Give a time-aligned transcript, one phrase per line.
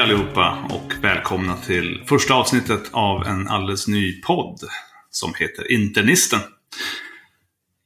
[0.00, 4.60] Hej allihopa och välkomna till första avsnittet av en alldeles ny podd
[5.10, 6.40] som heter Internisten.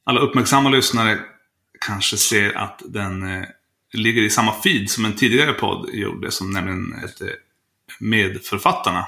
[0.05, 1.19] Alla uppmärksamma lyssnare
[1.85, 3.45] kanske ser att den eh,
[3.93, 7.31] ligger i samma feed som en tidigare podd gjorde, som nämligen hette
[7.99, 9.07] Medförfattarna.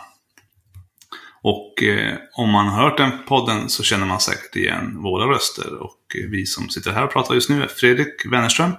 [1.41, 5.73] Och eh, om man har hört den podden så känner man säkert igen våra röster.
[5.73, 8.71] Och eh, vi som sitter här och pratar just nu är Fredrik Wennerström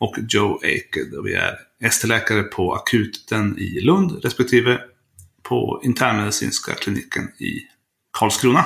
[0.00, 1.14] och Joe Aked.
[1.14, 1.54] Och vi är
[1.84, 4.80] ST-läkare på akuten i Lund respektive
[5.42, 7.60] på internmedicinska kliniken i
[8.18, 8.64] Karlskrona.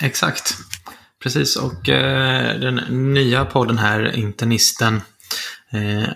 [0.00, 0.54] Exakt.
[1.22, 2.74] Precis, och eh, den
[3.14, 5.00] nya podden här, Internisten,
[5.72, 6.08] eh,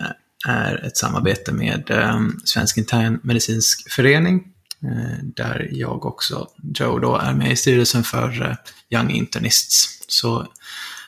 [0.47, 4.43] är ett samarbete med eh, Svensk internmedicinsk förening.
[4.83, 8.55] Eh, där jag också, Joe, då är med i styrelsen för eh,
[8.97, 9.99] Young Internists.
[10.07, 10.47] Så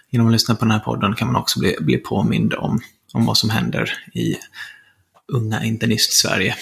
[0.10, 2.82] genom att lyssna på den här podden kan man också bli, bli påmind om,
[3.14, 4.36] om vad som händer i
[5.28, 6.56] unga internist-Sverige.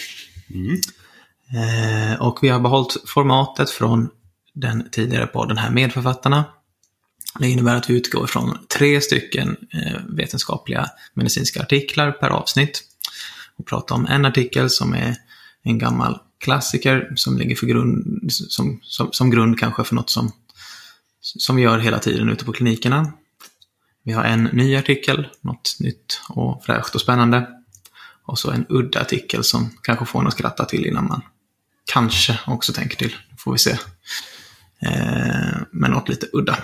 [1.52, 4.08] Eh, och vi har behållit formatet från
[4.54, 6.44] den tidigare podden här, Medförfattarna.
[7.38, 12.82] Det innebär att vi utgår från tre stycken eh, vetenskapliga medicinska artiklar per avsnitt.
[13.56, 15.16] Och pratar om en artikel som är
[15.62, 20.32] en gammal klassiker som ligger för grund, som, som, som grund kanske för något som,
[21.20, 23.12] som vi gör hela tiden ute på klinikerna.
[24.08, 27.46] Vi har en ny artikel, något nytt och fräscht och spännande.
[28.24, 31.22] Och så en udda artikel som kanske får en att skratta till innan man
[31.92, 33.16] kanske också tänker till.
[33.38, 33.70] får vi se.
[34.80, 36.58] Eh, men något lite udda.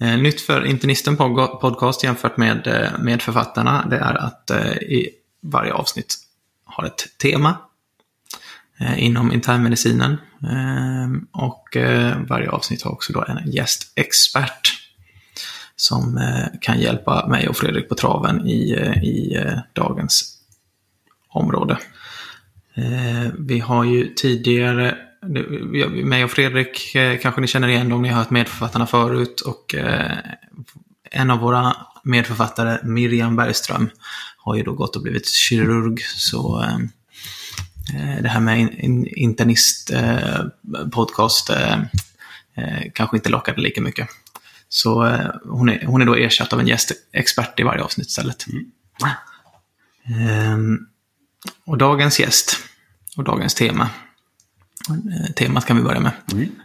[0.00, 5.10] Eh, nytt för Internisten podcast jämfört med, eh, med författarna, det är att eh, i
[5.42, 6.14] varje avsnitt
[6.64, 7.58] har ett tema
[8.78, 10.12] eh, inom internmedicinen.
[10.42, 11.76] Eh, och
[12.28, 14.79] varje avsnitt har också då en gästexpert
[15.80, 20.38] som eh, kan hjälpa mig och Fredrik på traven i, eh, i eh, dagens
[21.28, 21.78] område.
[23.38, 24.96] Vi har ju tidigare,
[26.04, 29.74] mig och Fredrik kanske ni känner igen om ni har hört medförfattarna förut och
[31.10, 33.90] en av våra medförfattare, Miriam Bergström,
[34.36, 36.00] har ju då gått och blivit kirurg.
[36.02, 36.64] Så
[38.22, 38.68] det här med
[39.16, 39.92] internist
[40.92, 41.50] podcast
[42.94, 44.08] kanske inte lockade lika mycket.
[44.72, 48.46] Så eh, hon, är, hon är då ersatt av en gästexpert i varje avsnitt istället.
[50.04, 50.78] Ehm,
[51.64, 52.56] och dagens gäst
[53.16, 53.90] och dagens tema.
[54.88, 56.12] Eh, temat kan vi börja med.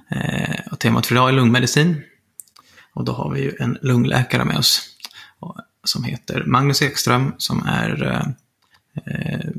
[0.10, 2.04] Eh, och temat för idag är lungmedicin.
[2.94, 4.82] Och då har vi ju en lungläkare med oss.
[5.84, 8.26] Som heter Magnus Ekström som är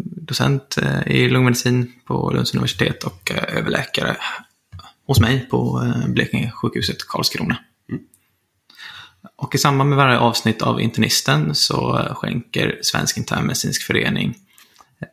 [0.01, 4.17] docent i lungmedicin på Lunds universitet och överläkare
[5.07, 7.59] hos mig på Blekinge sjukhuset Karlskrona.
[9.37, 14.35] Och i samband med varje avsnitt av Internisten så eh, skänker Svensk internmedicinsk förening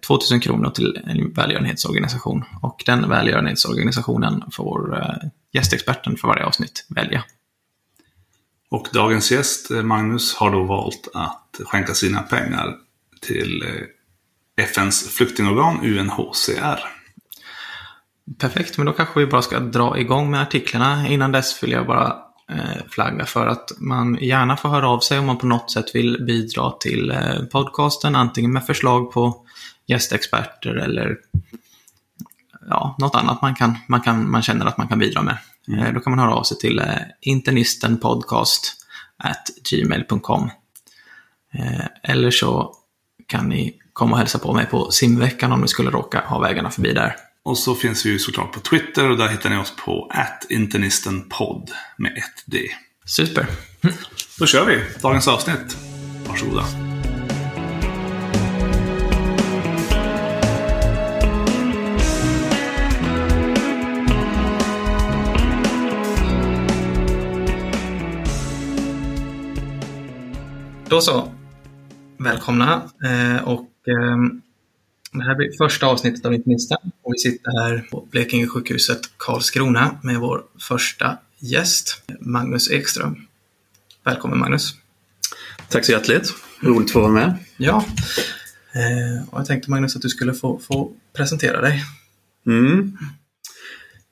[0.08, 2.44] 2000 kronor till en välgörenhetsorganisation.
[2.62, 7.24] Och den välgörenhetsorganisationen får eh, gästexperten för varje avsnitt välja.
[8.70, 12.76] Och dagens gäst, eh, Magnus, har då valt att skänka sina pengar
[13.22, 16.80] till eh, FNs flyktingorgan UNHCR.
[18.40, 21.08] Perfekt, men då kanske vi bara ska dra igång med artiklarna.
[21.08, 22.16] Innan dess vill jag bara eh,
[22.90, 26.24] flagga för att man gärna får höra av sig om man på något sätt vill
[26.28, 28.16] bidra till eh, podcasten.
[28.16, 29.46] Antingen med förslag på
[29.86, 31.18] gästexperter eller
[32.70, 35.38] ja, något annat man, kan, man, kan, man känner att man kan bidra med.
[35.68, 36.86] Eh, då kan man höra av sig till eh,
[37.22, 38.76] internistenpodcast
[39.18, 40.50] at gmail.com.
[41.54, 42.76] Eh, eller så
[43.28, 46.70] kan ni komma och hälsa på mig på simveckan om ni skulle råka ha vägarna
[46.70, 47.16] förbi där.
[47.46, 50.12] Och så finns vi ju såklart på Twitter och där hittar ni oss på
[50.50, 52.60] internisten-podd med ett D.
[53.06, 53.46] Super.
[54.40, 55.78] Då kör vi dagens avsnitt.
[56.28, 56.66] Varsågoda.
[70.90, 71.34] Då så.
[72.18, 72.90] Välkomna.
[73.06, 74.18] Eh, och, eh,
[75.14, 76.78] det här blir första avsnittet av Internisten.
[77.02, 83.16] Och vi sitter här på Blekinge sjukhuset Karlskrona med vår första gäst, Magnus Ekström.
[84.04, 84.76] Välkommen Magnus.
[85.70, 86.34] Tack så hjärtligt.
[86.62, 87.36] Roligt att få vara med.
[87.58, 87.86] Ja.
[88.74, 91.84] Eh, och jag tänkte Magnus att du skulle få, få presentera dig.
[92.48, 92.98] Mm.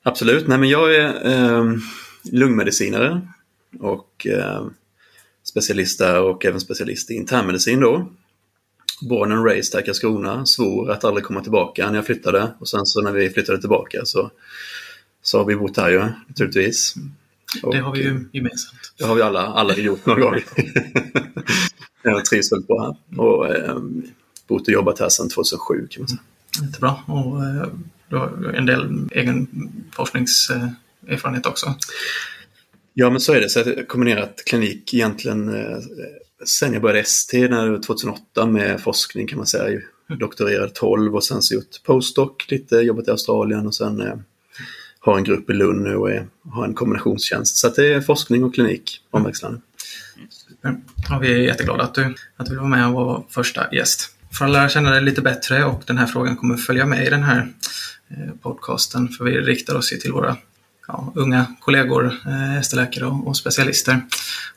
[0.02, 0.48] Absolut.
[0.48, 1.76] Nej, men jag är eh,
[2.32, 3.20] lungmedicinare
[3.80, 4.66] och eh,
[5.44, 8.12] specialist där och även specialist i internmedicin då.
[9.08, 12.86] Born and raised i Karlskrona, svor att aldrig komma tillbaka när jag flyttade och sen
[12.86, 14.30] så när vi flyttade tillbaka så,
[15.22, 16.94] så har vi bott här ju naturligtvis.
[17.62, 18.92] Och, Det har vi ju gemensamt.
[18.98, 20.34] Det har vi alla, alla gjort någon gång.
[22.02, 23.78] jag trivs väldigt bra här och eh,
[24.46, 26.20] bott och jobbat här sedan 2007 kan man säga.
[26.62, 26.96] Jättebra.
[27.06, 27.68] Och eh,
[28.08, 29.48] du har en del egen
[29.92, 31.74] forskningserfarenhet också.
[32.94, 33.48] Ja, men så är det.
[33.48, 35.78] Så jag har kombinerat klinik egentligen eh,
[36.44, 39.80] sen jag började ST när det var 2008 med forskning kan man säga.
[40.08, 44.14] Jag doktorerade 12 och sen så gjort postdoc, lite jobbat i Australien och sen eh,
[45.00, 47.56] har en grupp i Lund nu och är, har en kombinationstjänst.
[47.56, 49.60] Så det är forskning och klinik omväxlande.
[51.10, 54.10] Ja, vi är jätteglada att du, att du vill vara med och vara första gäst.
[54.38, 57.10] För att lära känna dig lite bättre och den här frågan kommer följa med i
[57.10, 57.48] den här
[58.08, 59.08] eh, podcasten.
[59.08, 60.36] För vi riktar oss ju till våra
[60.88, 64.00] ja, unga kollegor, eh, ST-läkare och, och, specialister.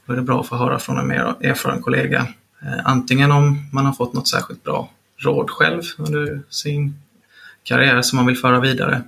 [0.05, 2.27] Då är det bra att få höra från en mer erfaren kollega.
[2.61, 6.99] Eh, antingen om man har fått något särskilt bra råd själv under sin
[7.63, 9.01] karriär som man vill föra vidare.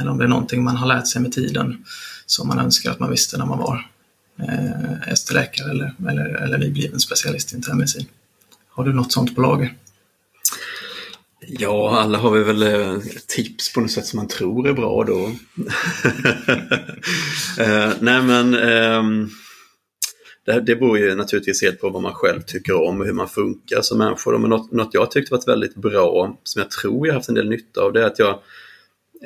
[0.00, 1.84] Eller om det är någonting man har lärt sig med tiden
[2.26, 3.88] som man önskar att man visste när man var
[4.38, 8.06] eh, ST-läkare eller, eller, eller nybliven specialist i internmedicin.
[8.68, 9.74] Har du något sånt på lager?
[11.50, 15.04] Ja, alla har vi väl eh, tips på något sätt som man tror är bra
[15.04, 15.24] då.
[17.62, 19.02] eh, nej men eh,
[20.46, 23.28] det, det beror ju naturligtvis helt på vad man själv tycker om och hur man
[23.28, 24.38] funkar som människa.
[24.38, 27.48] Men något, något jag tyckte varit väldigt bra, som jag tror jag haft en del
[27.48, 28.40] nytta av, det är att jag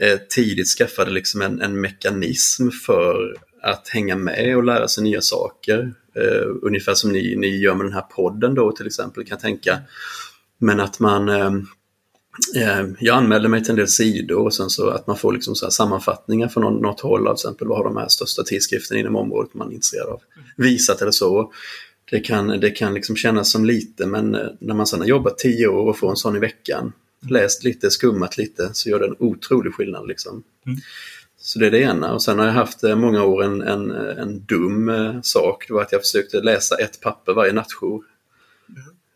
[0.00, 5.20] eh, tidigt skaffade liksom en, en mekanism för att hänga med och lära sig nya
[5.20, 5.92] saker.
[6.16, 9.40] Eh, ungefär som ni, ni gör med den här podden då till exempel, kan jag
[9.40, 9.78] tänka.
[10.58, 11.50] Men att man eh
[12.98, 15.70] jag anmälde mig till en del sidor och sen så att man får liksom så
[15.70, 19.54] sammanfattningar från något, något håll, till exempel vad har de här största tidskrifterna inom området
[19.54, 20.20] man är intresserad av
[20.56, 21.52] visat eller så.
[22.10, 25.38] Det kan, det kan liksom kännas som lite men eh, när man sedan har jobbat
[25.38, 26.92] tio år och får en sån i veckan,
[27.28, 30.08] läst lite, skummat lite, så gör det en otrolig skillnad.
[30.08, 30.42] Liksom.
[30.66, 30.78] Mm.
[31.40, 32.12] Så det är det ena.
[32.12, 35.64] Och sen har jag haft eh, många år en, en, en dum eh, sak.
[35.68, 38.02] Det var att jag försökte läsa ett papper varje nattjour.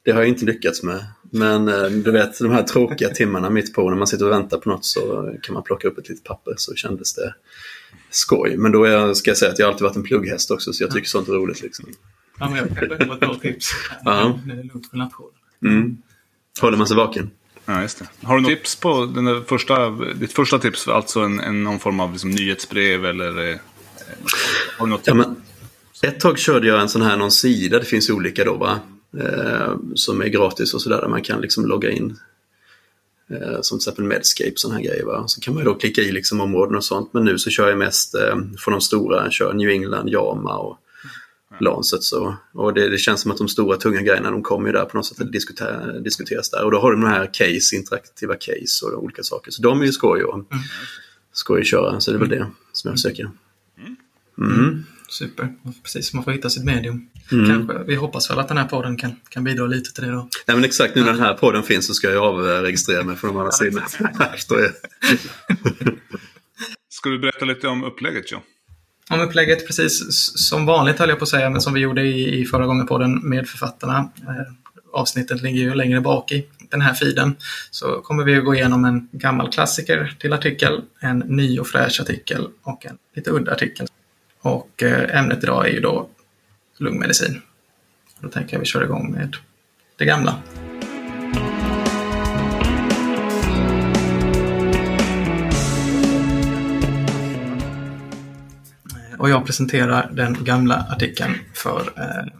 [0.02, 1.04] Det har jag inte lyckats med.
[1.30, 4.58] Men eh, du vet, de här tråkiga timmarna mitt på när man sitter och väntar
[4.58, 7.34] på något så kan man plocka upp ett litet papper så kändes det
[8.10, 8.56] skoj.
[8.56, 10.84] Men då är jag, ska jag säga att jag alltid varit en plugghäst också så
[10.84, 11.62] jag tycker sånt är roligt.
[11.62, 11.88] Liksom.
[12.38, 13.70] Ja, men jag kan det var ett bra tips.
[14.04, 14.40] Ja.
[14.46, 15.30] Det är lugnt på nattjour.
[15.62, 15.96] Mm.
[16.60, 17.30] Håller man sig vaken.
[17.64, 18.26] Ja, just det.
[18.26, 20.88] Har du något tips på den första, ditt första tips?
[20.88, 23.50] Alltså en, en, någon form av liksom nyhetsbrev eller?
[23.50, 23.56] Eh,
[24.78, 25.36] har du något ja, men,
[26.02, 28.80] ett tag körde jag en sån här någon sida, det finns olika då va?
[29.18, 32.18] Eh, som är gratis och sådär där man kan liksom logga in.
[33.30, 35.04] Eh, som till exempel Medscape sådana här grejer.
[35.04, 35.24] Va?
[35.26, 37.12] Så kan man ju då klicka i liksom områden och sånt.
[37.12, 40.56] Men nu så kör jag mest eh, från de stora, jag kör New England, Jama
[40.56, 40.78] och
[41.60, 42.02] Lancet.
[42.02, 44.84] Så, och det, det, känns som att de stora tunga grejerna de kommer ju där
[44.84, 46.64] på något sätt att diskutera, diskuteras där.
[46.64, 49.50] Och då har de de här case, interaktiva case och olika saker.
[49.50, 50.46] Så de är ju skoj och mm.
[51.32, 52.00] skoj att köra.
[52.00, 53.30] Så det är väl det som jag försöker.
[54.38, 54.84] Mm.
[55.08, 56.12] Super, precis.
[56.12, 57.08] Man får hitta sitt medium.
[57.32, 57.46] Mm.
[57.46, 57.84] Kanske.
[57.86, 60.28] Vi hoppas väl att den här podden kan, kan bidra lite till det då.
[60.46, 63.30] Ja men exakt, nu när den här podden finns så ska jag avregistrera mig från
[63.30, 63.86] de andra sidorna.
[66.88, 68.40] Ska du berätta lite om upplägget Joe?
[69.10, 70.02] om upplägget precis
[70.48, 72.86] som vanligt höll jag på att säga, men som vi gjorde i, i förra gången
[72.86, 74.10] på den med författarna.
[74.28, 74.52] Eh,
[74.92, 77.36] avsnittet ligger ju längre bak i den här feeden.
[77.70, 82.00] Så kommer vi att gå igenom en gammal klassiker till artikel, en ny och fräsch
[82.00, 83.86] artikel och en lite udda artikel.
[84.46, 86.08] Och eh, ämnet idag är ju då
[86.78, 87.42] lungmedicin.
[88.20, 89.36] Då tänker jag vi kör igång med
[89.96, 90.42] det gamla.
[99.18, 102.32] och jag presenterar den gamla artikeln för, eh,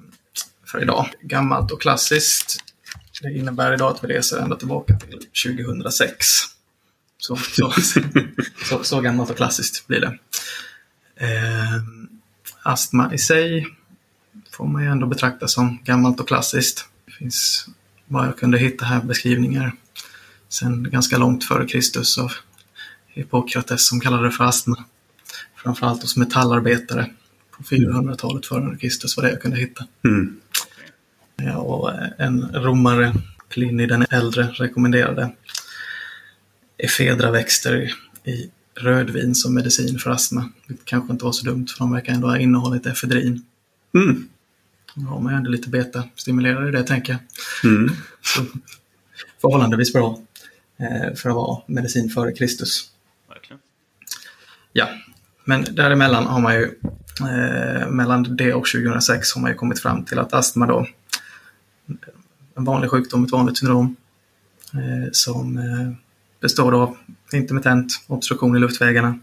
[0.66, 1.08] för idag.
[1.22, 2.56] Gammalt och klassiskt.
[3.22, 6.26] Det innebär idag att vi reser ända tillbaka till 2006.
[7.18, 7.72] Så, så,
[8.64, 10.18] så, så gammalt och klassiskt blir det.
[11.16, 11.82] Eh,
[12.62, 13.66] astma i sig
[14.50, 16.88] får man ju ändå betrakta som gammalt och klassiskt.
[17.06, 17.68] Det finns
[18.06, 19.72] vad jag kunde hitta här beskrivningar
[20.48, 22.32] sen ganska långt före Kristus av
[23.06, 24.84] Hippokrates som kallade det för astma
[25.56, 27.10] framförallt hos metallarbetare
[27.50, 29.86] på 400-talet före Kristus var det jag kunde hitta.
[30.04, 30.40] Mm.
[31.36, 33.14] Ja, och en romare,
[33.48, 35.32] Pliny den äldre, rekommenderade
[36.78, 37.94] efedraväxter
[38.24, 40.50] i rödvin som medicin för astma.
[40.66, 43.44] Det kanske inte var så dumt för de verkar ändå ha innehållit efedrin.
[43.94, 44.28] Mm.
[44.94, 47.20] Då har man ju ändå lite beta-stimulerare i det tänker jag.
[47.72, 47.90] Mm.
[48.22, 48.44] Så,
[49.40, 50.20] förhållandevis bra
[50.76, 52.90] eh, för att vara medicin före Kristus.
[53.28, 53.60] Verkligen.
[54.72, 54.88] Ja,
[55.44, 56.64] men däremellan har man ju,
[57.20, 60.86] eh, mellan det och 2006 har man ju kommit fram till att astma då,
[62.54, 63.96] en vanlig sjukdom, ett vanligt syndrom,
[64.72, 66.05] eh, som eh,
[66.46, 66.96] består av
[67.32, 69.18] intermittent obstruktion i luftvägarna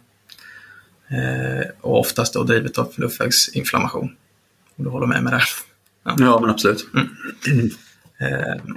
[1.07, 4.15] eh, och oftast då drivet av luftvägsinflammation.
[4.75, 5.43] Och du håller med mig där?
[6.03, 6.87] Ja, ja men absolut.
[6.93, 7.69] Mm.
[8.19, 8.75] Eh,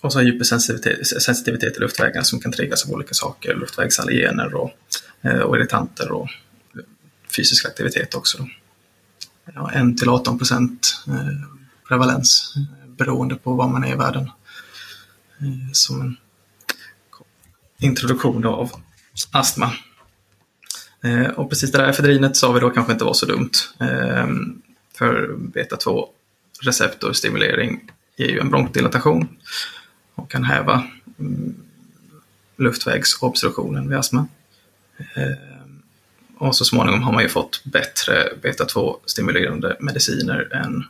[0.00, 4.70] och så hypersensitivitet sensitivitet i luftvägarna som kan triggas av olika saker, luftvägsallergener och,
[5.22, 6.28] eh, och irritanter och
[7.36, 8.38] fysisk aktivitet också.
[8.38, 8.48] Då.
[9.54, 11.04] Ja, 1 till 18 procent
[11.88, 12.54] prevalens
[12.86, 14.30] beroende på var man är i världen.
[15.72, 16.16] Som en
[17.82, 18.70] introduktion av
[19.30, 19.72] astma.
[21.36, 23.50] Och precis det där efedrinet sa vi då kanske inte var så dumt.
[24.94, 26.06] För beta-2
[26.60, 29.28] receptorstimulering ger ju en bronkdilatation
[30.14, 31.54] och kan häva mm,
[32.56, 34.26] luftvägsobstruktionen vid astma.
[36.38, 40.84] Och så småningom har man ju fått bättre beta-2-stimulerande mediciner än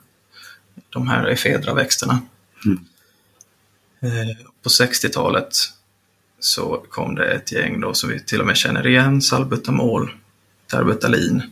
[0.90, 2.20] de här efedra-växterna.
[2.64, 2.84] Mm.
[4.62, 5.54] På 60-talet
[6.44, 10.10] så kom det ett gäng då som vi till och med känner igen, salbutamol,
[10.70, 11.42] terbutalin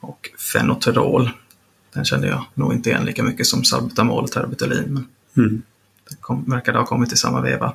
[0.00, 1.30] och fenoterol.
[1.92, 4.94] Den kände jag nog inte igen lika mycket som salbutamol och terbutalin.
[4.94, 5.08] Men
[5.44, 5.62] mm.
[6.10, 7.74] Det kom, verkade ha kommit i samma veva.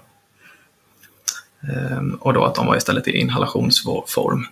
[1.61, 4.45] Ehm, och då att de var istället i inhalationsform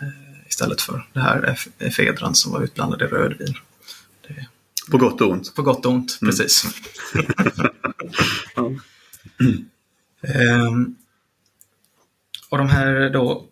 [0.00, 0.08] eh,
[0.48, 3.54] istället för det här efedran som var utblandad i rödvin.
[4.28, 4.46] Det,
[4.90, 5.54] på gott och ont?
[5.54, 6.30] På gott och ont, mm.
[6.30, 6.64] precis.
[10.22, 10.96] ehm,
[12.54, 13.44] och de här då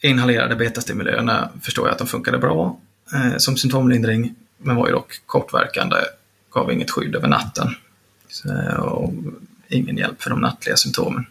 [0.00, 2.80] inhalerade betastimulörerna förstår jag att de funkade bra
[3.14, 5.96] eh, som symptomlindring, men var ju dock kortverkande,
[6.50, 7.74] gav inget skydd över natten.
[8.28, 8.48] Så,
[8.80, 9.12] och
[9.68, 11.26] ingen hjälp för de nattliga symptomen.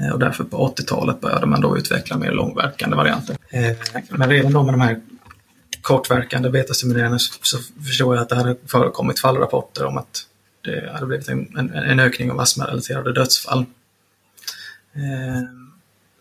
[0.00, 3.36] Eh, och därför på 80-talet började man då utveckla mer långverkande varianter.
[3.50, 3.76] Eh,
[4.08, 5.00] men redan då med de här
[5.82, 10.26] kortverkande betastimulerande så förstår jag att det hade förekommit fallrapporter om att
[10.60, 13.66] det hade blivit en, en, en ökning av astmarelaterade dödsfall.
[14.94, 15.63] Eh,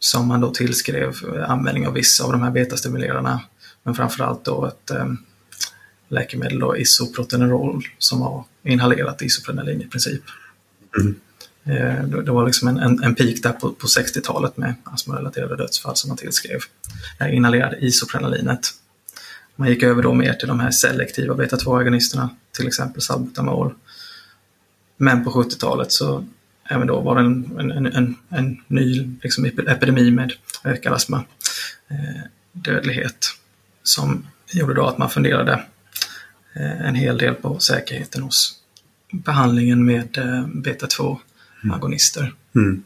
[0.03, 1.15] som man då tillskrev
[1.48, 3.41] användning av vissa av de här betastimulerarna.
[3.83, 5.05] Men framförallt då ett eh,
[6.07, 10.22] läkemedel, då, isoprotenerol, som var inhalerat isoprenalin i princip.
[11.00, 11.15] Mm.
[11.63, 15.95] Eh, det var liksom en, en, en peak där på, på 60-talet med astmarelaterade dödsfall
[15.95, 16.60] som man tillskrev
[17.17, 18.69] det här inhalerade isoprenalinet.
[19.55, 23.74] Man gick över då mer till de här selektiva beta-2-agonisterna, till exempel salbutamol.
[24.98, 26.25] Men på 70-talet så
[26.70, 31.24] även då var det en, en, en, en ny liksom, epidemi med ökad astma,
[31.88, 33.27] eh, dödlighet,
[33.84, 35.53] som gjorde då att man funderade
[36.55, 38.60] eh, en hel del på säkerheten hos
[39.12, 42.34] behandlingen med eh, beta-2-agonister.
[42.55, 42.84] Mm.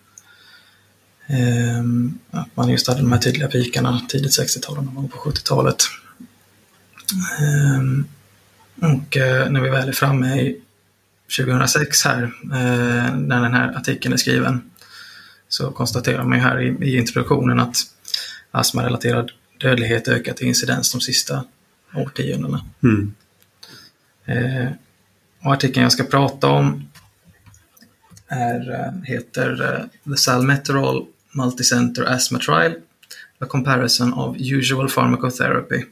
[1.30, 2.20] Mm.
[2.32, 5.84] Att man just hade de här tydliga pikarna tidigt 60-tal och någon gång på 70-talet.
[7.40, 8.06] Ehm,
[8.82, 10.62] och eh, när vi väl är framme i
[11.38, 14.72] 2006 här, eh, när den här artikeln är skriven,
[15.48, 17.78] så konstaterar man ju här i, introduktionen att
[18.52, 21.44] astmarelaterad dödlighet ökat i incidens de sista
[21.96, 22.66] årtiondena.
[22.84, 23.14] Mm.
[24.26, 24.72] Eh,
[25.44, 26.90] och artikeln jag ska prata om
[28.28, 32.74] är, eh, heter The Salmeterol Multicenter Asthma Trial,
[33.40, 35.84] A Comparison of Usual Pharmacotherapy.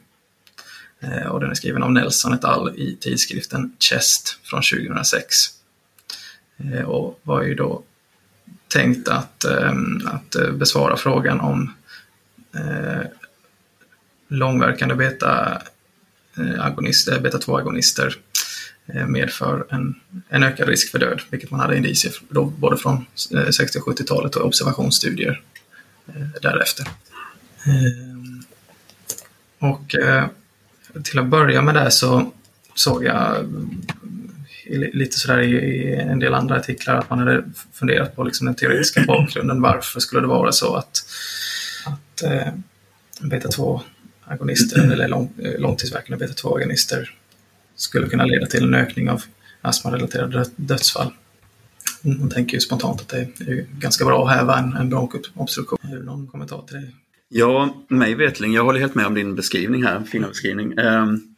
[1.00, 2.74] Eh, och den är skriven av Nelson et al.
[2.76, 5.36] i tidskriften Chest från 2006.
[6.56, 7.82] Eh, och var ju då
[8.68, 11.74] tänkt att, ehm, att besvara frågan om
[12.54, 13.00] eh,
[14.28, 18.14] långverkande beta-agonister, beta-2-agonister
[19.06, 23.06] medför en, en ökad risk för död, vilket man hade indicier då, både från
[23.50, 25.42] 60 och 70-talet och observationsstudier
[26.42, 26.86] därefter.
[27.64, 28.42] Ehm,
[29.58, 29.94] och
[31.04, 32.32] till att börja med det så
[32.74, 33.36] såg jag
[34.92, 39.04] lite sådär i, en del andra artiklar att man hade funderat på liksom den teoretiska
[39.06, 39.62] bakgrunden.
[39.62, 41.06] Varför skulle det vara så att,
[41.86, 42.22] att
[43.20, 47.10] beta-2-agonister eller lång, långtidsverkande beta-2-agonister
[47.76, 49.22] skulle kunna leda till en ökning av
[49.60, 51.12] astmarelaterade dödsfall.
[52.02, 55.78] Man tänker ju spontant att det är ganska bra att häva en, en bronkobstruktion.
[55.82, 56.92] Har du någon kommentar till det?
[57.28, 60.78] Ja, mig vetling, jag håller helt med om din beskrivning här, fina beskrivning.
[60.78, 61.36] Um,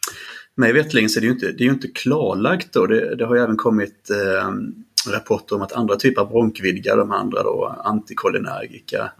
[0.54, 2.86] mig vetligen så är det ju inte, det är ju inte klarlagt då.
[2.86, 4.10] Det, det har ju även kommit
[4.46, 9.12] um, rapporter om att andra typer av bronkvidgar, de andra då antikolinergika,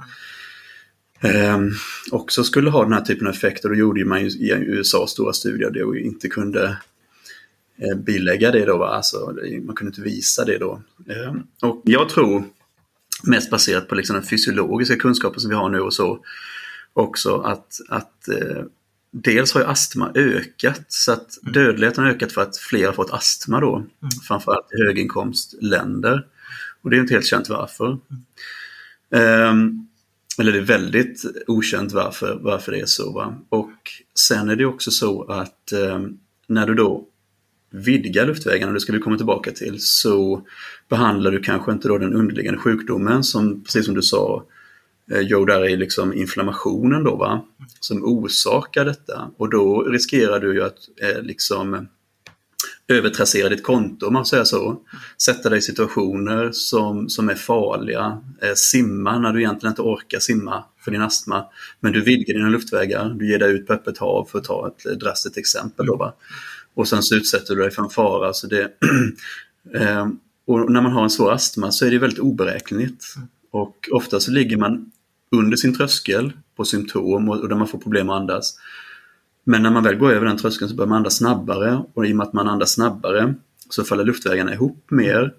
[1.23, 1.71] um, ehm,
[2.11, 3.69] också skulle ha den här typen av effekter.
[3.69, 6.79] Då gjorde man ju i USA stora studier där vi inte kunde
[7.83, 8.79] Eh, bilägga det då.
[8.79, 8.89] Va?
[8.89, 10.83] Alltså, man kunde inte visa det då.
[11.09, 11.35] Eh,
[11.69, 12.45] och jag tror,
[13.23, 16.25] mest baserat på liksom den fysiologiska kunskapen som vi har nu och så,
[16.99, 18.65] också att, att eh,
[19.11, 21.53] dels har ju astma ökat så att mm.
[21.53, 23.89] dödligheten har ökat för att fler har fått astma då, mm.
[24.29, 26.27] framförallt i höginkomstländer.
[26.83, 27.99] Och det är inte helt känt varför.
[29.11, 29.51] Mm.
[29.51, 29.89] Um,
[30.39, 33.13] eller det är väldigt okänt varför, varför det är så.
[33.13, 33.39] Va?
[33.49, 33.73] Och
[34.15, 37.07] sen är det också så att um, när du då
[37.71, 40.47] vidgar luftvägarna, det ska vi komma tillbaka till, så
[40.89, 44.45] behandlar du kanske inte då den underliggande sjukdomen som, precis som du sa,
[45.11, 47.45] Eh, jo, Joe, där är liksom inflammationen då va,
[47.81, 49.31] som orsakar detta.
[49.37, 51.83] Och då riskerar du ju att eh, liksom eh,
[52.89, 54.81] övertrassera ditt konto om man säger så.
[55.23, 58.23] Sätta dig i situationer som, som är farliga.
[58.43, 61.45] Eh, simma när du egentligen inte orkar simma för din astma.
[61.81, 64.69] Men du vidgar dina luftvägar, du ger dig ut på öppet hav för att ta
[64.69, 65.87] ett eh, drastiskt exempel.
[65.87, 66.15] Då, va?
[66.75, 68.33] Och sen så utsätter du dig för en fara.
[68.33, 68.63] Så det,
[69.75, 70.09] eh,
[70.47, 73.05] och när man har en svår astma så är det väldigt oberäkneligt.
[73.51, 74.91] Och ofta så ligger man
[75.31, 78.59] under sin tröskel på symptom och, och där man får problem att andas.
[79.45, 82.13] Men när man väl går över den tröskeln så börjar man andas snabbare och i
[82.13, 83.35] och med att man andas snabbare
[83.71, 85.35] så faller luftvägarna ihop mer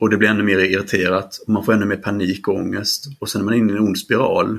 [0.00, 3.28] och det blir ännu mer irriterat och man får ännu mer panik och ångest och
[3.28, 4.58] sen är man inne i en ond spiral.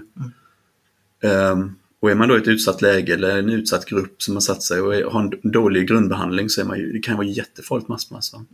[1.22, 1.52] Mm.
[1.52, 4.42] Um, och är man då i ett utsatt läge eller en utsatt grupp som har
[4.42, 7.28] satt sig och är, har en dålig grundbehandling så är man ju, det kan vara
[7.28, 8.18] jättefarligt med astma.
[8.18, 8.36] Alltså.
[8.36, 8.48] Mm.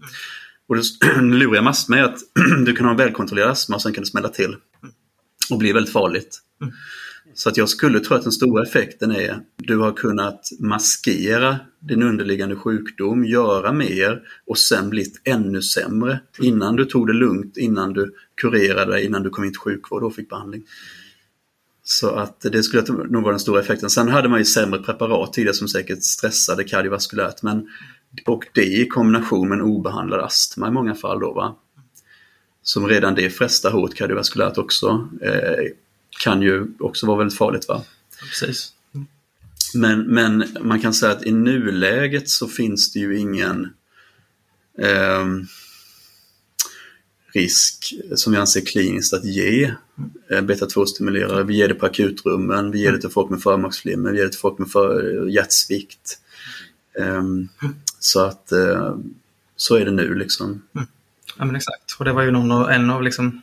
[0.67, 2.19] Och det luriga med astma är att
[2.65, 4.55] du kan ha en välkontrollerad astma och sen kan det smälla till
[5.51, 6.39] och bli väldigt farligt.
[6.61, 6.73] Mm.
[7.33, 11.59] Så att jag skulle tro att den stora effekten är att du har kunnat maskera
[11.79, 17.57] din underliggande sjukdom, göra mer och sen blivit ännu sämre innan du tog det lugnt,
[17.57, 20.63] innan du kurerade, innan du kom in till sjukvård och fick behandling.
[21.83, 23.89] Så att det skulle nog vara den stora effekten.
[23.89, 27.41] Sen hade man ju sämre preparat tidigare som säkert stressade kardiovaskulärt.
[27.41, 27.67] Men,
[28.25, 31.55] och det i kombination med en obehandlad astma i många fall då va.
[32.63, 35.09] Som redan det frestar hårt kardiovaskulärt också.
[35.21, 35.65] Eh,
[36.23, 37.67] kan ju också vara väldigt farligt.
[37.67, 37.83] va?
[38.19, 38.73] Precis.
[39.73, 43.69] Men, men man kan säga att i nuläget så finns det ju ingen
[44.77, 45.25] eh,
[47.33, 49.63] risk som jag anser kliniskt att ge
[50.29, 51.43] eh, beta-2-stimulerare.
[51.43, 54.31] Vi ger det på akutrummen, vi ger det till folk med förmaksflimmer, vi ger det
[54.31, 56.19] till folk med för hjärtsvikt.
[56.99, 57.23] Eh,
[57.99, 58.95] så att eh,
[59.55, 60.61] så är det nu liksom.
[61.37, 63.41] Ja men exakt, och det var ju någon, en av liksom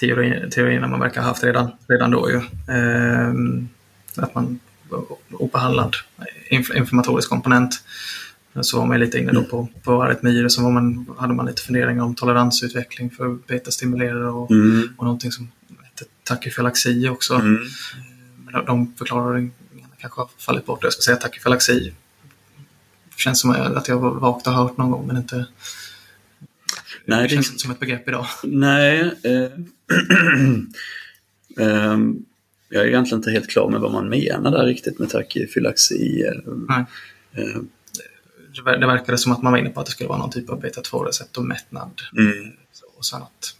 [0.00, 2.36] teori, teorierna man verkar ha haft redan, redan då ju.
[2.74, 3.32] Eh,
[4.16, 4.60] att man
[5.30, 5.96] obehandlad
[6.50, 7.82] inflammatorisk komponent.
[8.60, 11.62] Så var man lite inne då på, på arytmier, så var man, hade man lite
[11.62, 14.94] funderingar om toleransutveckling för betastimulerare och, mm.
[14.96, 15.50] och någonting som
[15.82, 17.34] hette tachyfylaxi också.
[17.34, 17.58] Mm.
[18.44, 20.82] Men de förklaringarna kanske har fallit bort.
[20.82, 21.92] Jag ska säga tachyfylaxi.
[23.16, 25.46] Känns som att jag vagt har hört någon gång men inte
[27.08, 28.26] Nej, det känns inte som ett begrepp idag.
[28.42, 29.00] Nej.
[29.24, 29.32] Eh,
[31.66, 31.98] eh,
[32.68, 36.24] jag är egentligen inte helt klar med vad man menar där riktigt med tachyfylaxi.
[36.68, 36.84] Nej.
[37.32, 37.60] Eh,
[38.64, 40.62] det verkade som att man var inne på att det skulle vara någon typ av
[40.62, 41.90] beta-2-receptormättnad.
[42.18, 42.52] Mm.
[42.96, 43.54] Och sen att...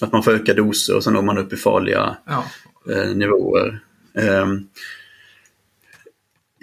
[0.00, 2.44] att man får öka doser och sen når man upp i farliga ja.
[2.92, 3.80] eh, nivåer.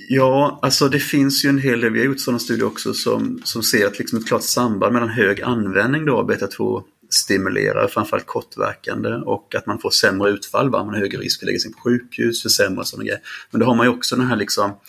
[0.07, 3.41] Ja, alltså det finns ju en hel del, vi har gjort sådana studier också som,
[3.43, 8.25] som ser att liksom ett klart samband mellan hög användning då av beta-2 stimulerare, framförallt
[8.25, 10.83] kortverkande och att man får sämre utfall, va?
[10.83, 13.19] man har högre risk att lägga sig på sjukhus, försämras och grejer.
[13.51, 14.79] Men då har man ju också den här liksom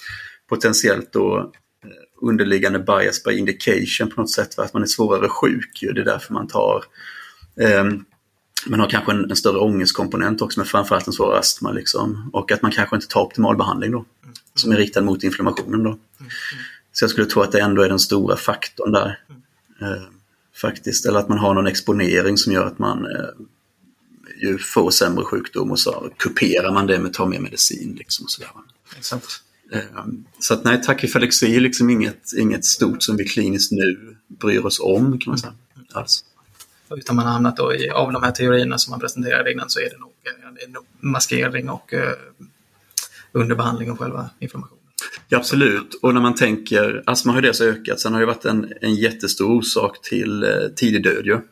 [0.49, 1.39] potentiellt då
[1.85, 1.91] eh,
[2.29, 4.65] underliggande bias by indication på något sätt, va?
[4.65, 5.83] att man är svårare sjuk.
[5.83, 5.93] Ju.
[5.93, 6.85] Det är därför man tar
[7.81, 8.05] um,
[8.67, 11.73] man har kanske en, en, större ångestkomponent också men framförallt en svår astma.
[11.73, 12.31] Liksom.
[12.33, 15.83] Och att man kanske inte tar optimal behandling då mm som är riktad mot inflammationen.
[15.83, 15.99] Då.
[16.93, 19.19] Så jag skulle tro att det ändå är den stora faktorn där.
[19.81, 20.03] Eh,
[20.61, 21.07] faktiskt.
[21.07, 23.29] Eller att man har någon exponering som gör att man eh,
[24.43, 27.95] ju får sämre sjukdom och så kuperar man det med att ta mer medicin.
[27.99, 28.51] Liksom, och sådär.
[28.99, 29.27] Exakt.
[29.73, 29.81] Eh,
[30.39, 34.81] så att nej, tachyfylaxi är liksom inget, inget stort som vi kliniskt nu bryr oss
[34.81, 35.53] om kan man säga.
[35.93, 36.25] Alls.
[36.91, 39.81] Utan man har hamnat då i, av de här teorierna som man presenterade innan så
[39.81, 40.13] är det nog,
[40.55, 41.95] det är nog maskering och
[43.37, 44.83] eh, underbehandling av själva inflammationen.
[45.29, 48.45] Ja, absolut, och när man tänker, astma har ju dels ökat, sen har det varit
[48.45, 51.33] en, en jättestor orsak till eh, tidig död ju.
[51.33, 51.45] Mm.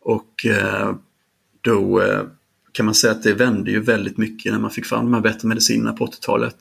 [0.00, 0.94] Och eh,
[1.60, 2.22] då eh,
[2.72, 5.20] kan man säga att det vände ju väldigt mycket när man fick fram de här
[5.20, 6.56] bättre medicinerna på 80-talet.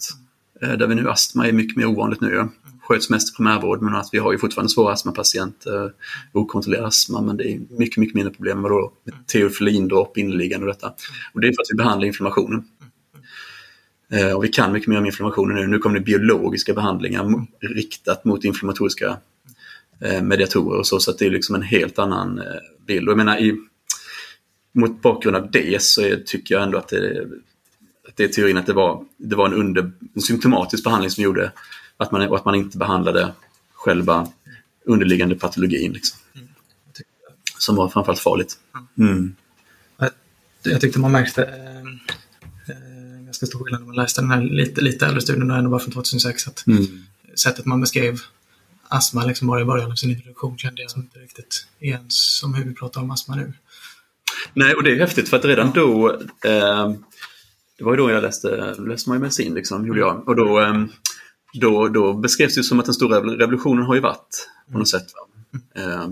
[0.61, 2.33] Eh, där vi nu, astma är mycket mer ovanligt nu.
[2.33, 2.49] Ja.
[2.81, 5.91] Sköts mest i primärvård men att vi har ju fortfarande svåra astmapatienter, eh,
[6.33, 10.73] okontrollerad astma men det är mycket, mycket mindre problem med, då, med teofilindropp, inneliggande och
[10.73, 10.93] detta.
[11.33, 12.63] Och det är för att vi behandlar inflammationen.
[14.11, 15.67] Eh, och vi kan mycket mer om inflammationen nu.
[15.67, 19.17] Nu kommer det biologiska behandlingar riktat mot inflammatoriska
[19.99, 22.45] eh, mediatorer och så, så det är liksom en helt annan eh,
[22.87, 23.07] bild.
[23.07, 23.57] Och jag menar, i,
[24.71, 27.27] mot bakgrund av det så är, tycker jag ändå att det,
[28.07, 31.23] att det är teorin att det var, det var en, under, en symptomatisk behandling som
[31.23, 31.51] gjorde
[31.97, 33.33] att man, att man inte behandlade
[33.73, 34.27] själva
[34.85, 35.93] underliggande patologin.
[35.93, 36.19] Liksom.
[37.57, 38.57] Som var framförallt farligt.
[38.97, 39.35] Mm.
[40.63, 41.49] Jag tyckte man märkte
[43.39, 45.93] ganska stor skillnad när man läste den här lite, lite äldre studien, ändå bara från
[45.93, 46.47] 2006.
[46.47, 46.85] Att mm.
[47.35, 48.19] Sättet man beskrev
[48.87, 52.65] astma liksom bara i början av sin introduktion kände jag inte riktigt igen som hur
[52.65, 53.53] vi pratar om astma nu.
[54.53, 56.11] Nej, och det är häftigt för att redan då,
[56.45, 56.89] eh,
[57.77, 60.27] det var ju då jag läste, läste man ju medicin liksom, gjorde jag.
[60.27, 60.85] Och då, eh,
[61.53, 65.07] då, då beskrevs det som att den stora revolutionen har ju varit på något sätt.
[65.75, 66.07] Eh,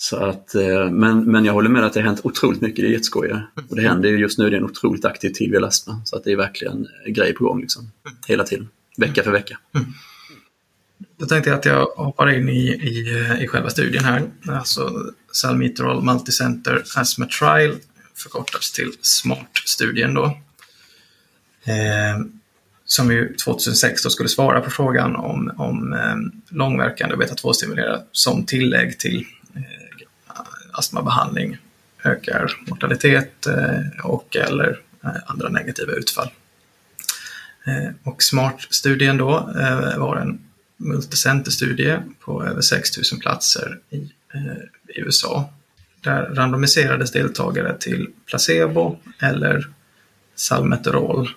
[0.00, 2.88] så att, eh, men, men jag håller med att det har hänt otroligt mycket, det
[2.88, 3.32] är jätteskoj.
[3.68, 6.02] Och det händer ju just nu, det är en otroligt aktiv tid vid astma.
[6.04, 7.90] Så att det är verkligen eh, grej på gång liksom,
[8.26, 9.58] hela tiden, vecka för vecka.
[9.74, 9.86] Mm.
[11.18, 14.22] Då tänkte jag att jag hoppar in i, i, eh, i själva studien här.
[14.48, 17.76] Alltså Salmitrol Multicenter Asthma Trial
[18.14, 20.24] förkortas till SMART-studien då.
[21.64, 22.18] Eh,
[22.84, 26.16] som ju 2006 då skulle svara på frågan om, om eh,
[26.56, 29.87] långverkande beta-2-stimulerare som tillägg till eh,
[30.78, 31.58] astmabehandling
[32.04, 36.30] ökar mortalitet eh, och eller eh, andra negativa utfall.
[37.66, 39.52] Eh, och SMART-studien då
[39.96, 40.40] var en
[40.76, 44.12] multicenterstudie på över 6000 platser i,
[44.94, 45.50] USA.
[46.00, 49.68] Där randomiserades deltagare till placebo eller
[50.34, 51.30] salmeterol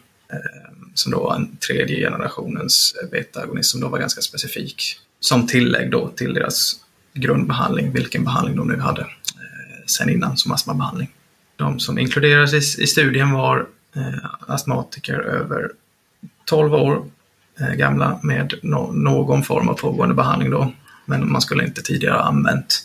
[0.94, 5.00] som då var en tredje generationens beta-agonist som då var ganska specifik.
[5.20, 6.76] Som tillägg då till deras
[7.14, 9.08] grundbehandling, vilken behandling de nu hade
[9.92, 11.12] sen innan som astmabehandling.
[11.56, 15.72] De som inkluderades i, i studien var eh, astmatiker över
[16.46, 17.06] 12 år
[17.60, 20.74] eh, gamla med no någon form av pågående behandling då.
[21.06, 22.84] Men man skulle inte tidigare ha använt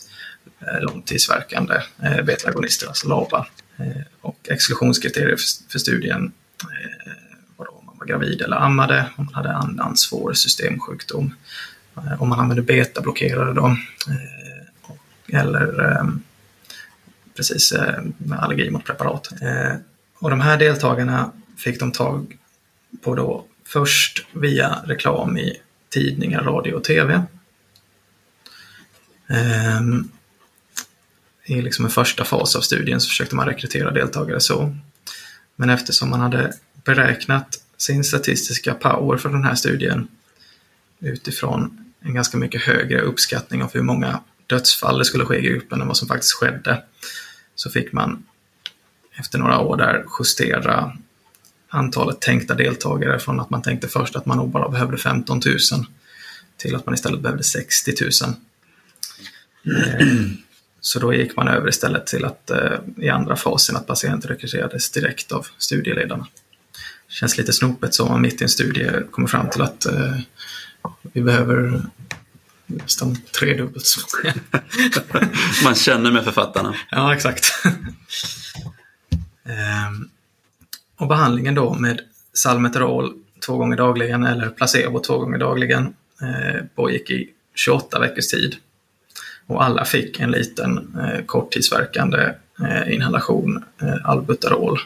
[0.59, 1.75] eh, långtidsverkande
[2.23, 3.47] betagonister, alltså LABA.
[4.21, 6.31] Och exklusionskriterier för, för studien
[7.97, 11.35] var gravid eller ammade, om man hade annan svår systemsjukdom,
[12.19, 13.77] om man använde betablockerare då,
[15.27, 16.21] eller ehm,
[17.37, 19.31] precis eh, med allergi mot preparat.
[19.41, 19.75] Eh,
[20.19, 22.37] och de här deltagarna fick de tag
[23.01, 27.23] på då först via reklam i tidningar, radio och tv.
[29.29, 30.09] I ehm,
[31.45, 34.75] liksom en första fas av studien så försökte man rekrytera deltagare så.
[35.55, 40.07] Men eftersom man hade beräknat sin statistiska power för den här studien
[40.99, 45.81] utifrån en ganska mycket högre uppskattning av hur många dödsfall det skulle ske i gruppen
[45.81, 46.83] än vad som faktiskt skedde.
[47.57, 48.23] Så fick man
[49.19, 50.97] efter några år där justera
[51.69, 55.57] antalet tänkta deltagare från att man tänkte först att man nog bara behövde 15 000
[56.57, 58.11] till att man istället behövde 60 000.
[59.77, 60.07] Eh,
[60.79, 64.91] så då gick man över istället till att eh, i andra fasen att patienter rekryterades
[64.91, 66.27] direkt av studieledarna
[67.09, 70.17] känns lite snopet så man mitt i en studie kommer fram till att eh,
[71.01, 71.81] vi behöver
[72.67, 74.01] nästan tredubbelt så
[75.63, 76.75] Man känner med författarna.
[76.91, 77.51] Ja, exakt.
[79.45, 80.09] ehm,
[80.97, 82.01] och behandlingen då med
[82.33, 83.13] salmeterol
[83.45, 88.55] två gånger dagligen eller placebo två gånger dagligen eh, pågick i 28 veckors tid.
[89.47, 94.79] Och alla fick en liten eh, korttidsverkande eh, inhalation eh, albuterol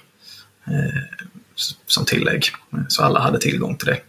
[1.85, 2.43] som tillägg.
[2.87, 3.99] Så alla hade tillgång till det.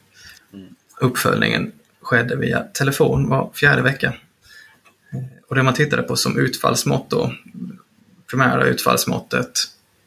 [1.00, 1.72] Uppföljningen
[2.03, 4.15] skedde via telefon var fjärde vecka.
[5.12, 7.33] Eh, och det man tittade på som utfallsmått då,
[8.31, 9.51] primära utfallsmåttet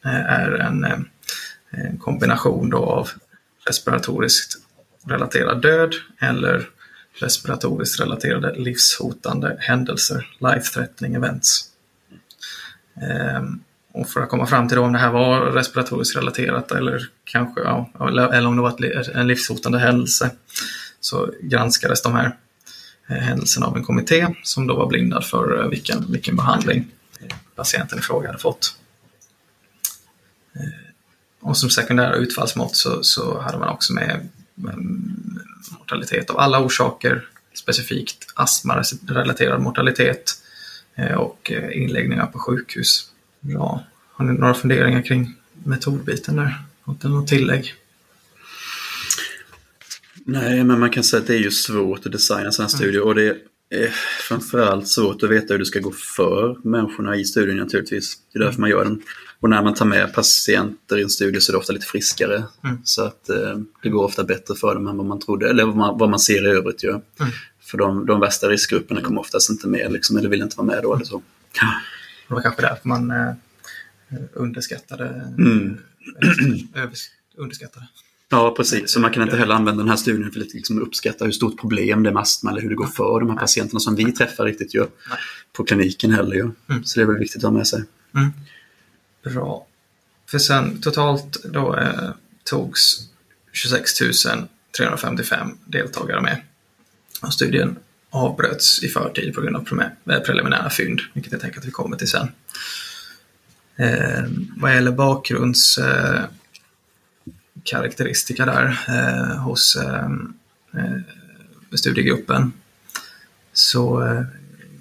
[0.04, 0.98] eh, är en, eh,
[1.70, 3.10] en kombination då av
[3.66, 4.54] respiratoriskt
[5.06, 6.68] relaterad död eller
[7.20, 11.64] respiratoriskt relaterade livshotande händelser, life-threatening events.
[13.92, 17.90] Och för att komma fram till om det här var respiratoriskt relaterat eller kanske ja,
[18.32, 20.30] eller om det var en livshotande händelse
[21.06, 22.36] så granskades de här
[23.06, 26.86] eh, händelserna av en kommitté som då var blindad för eh, vilken, vilken behandling
[27.54, 28.78] patienten i fråga hade fått.
[30.54, 30.62] Eh,
[31.40, 35.40] och som sekundära utfallsmått så, så hade man också med mm,
[35.78, 40.32] mortalitet av alla orsaker, specifikt astmarelaterad mortalitet
[41.16, 43.10] och inläggningar på sjukhus.
[43.40, 46.62] Ja, har ni några funderingar kring metodbiten där?
[46.82, 47.74] Har ni något tillägg?
[50.28, 52.78] Nej, men man kan säga att det är ju svårt att designa sådana mm.
[52.78, 53.36] studier och det
[53.70, 53.88] är
[54.28, 58.16] framförallt svårt att veta hur det ska gå för människorna i studien naturligtvis.
[58.32, 59.02] Det är därför man gör den.
[59.40, 62.44] Och när man tar med patienter i en studie så är det ofta lite friskare.
[62.64, 62.78] Mm.
[62.84, 65.76] Så att eh, det går ofta bättre för dem än vad man trodde, eller vad
[65.76, 66.82] man, vad man ser i övrigt.
[66.82, 66.90] Ja.
[66.90, 67.32] Mm.
[67.60, 70.82] För de, de värsta riskgrupperna kommer oftast inte med, liksom, eller vill inte vara med
[70.82, 70.94] då.
[70.94, 71.22] Eller så.
[72.28, 73.34] Det var kanske därför man eh,
[74.32, 75.34] underskattade.
[75.38, 75.78] Mm.
[77.36, 77.86] underskattade.
[78.28, 78.90] Ja, precis.
[78.90, 81.60] Så man kan inte heller använda den här studien för att liksom uppskatta hur stort
[81.60, 84.12] problem det är med astma eller hur det går för de här patienterna som vi
[84.12, 84.86] träffar riktigt ju
[85.52, 86.36] på kliniken heller.
[86.36, 86.50] Ju.
[86.68, 86.84] Mm.
[86.84, 87.84] Så det är väl viktigt att ha med sig.
[88.14, 88.30] Mm.
[89.24, 89.66] Bra.
[90.30, 92.10] För sen totalt då eh,
[92.44, 93.08] togs
[93.52, 93.94] 26
[94.76, 96.42] 355 deltagare med
[97.20, 97.78] av studien
[98.10, 99.68] avbröts i förtid på grund av
[100.26, 102.28] preliminära fynd, vilket jag tänker att vi kommer till sen.
[103.76, 104.24] Eh,
[104.56, 106.24] vad gäller bakgrundskaraktäristika eh,
[108.44, 110.08] där eh, hos eh,
[111.74, 112.52] studiegruppen
[113.52, 114.22] så eh,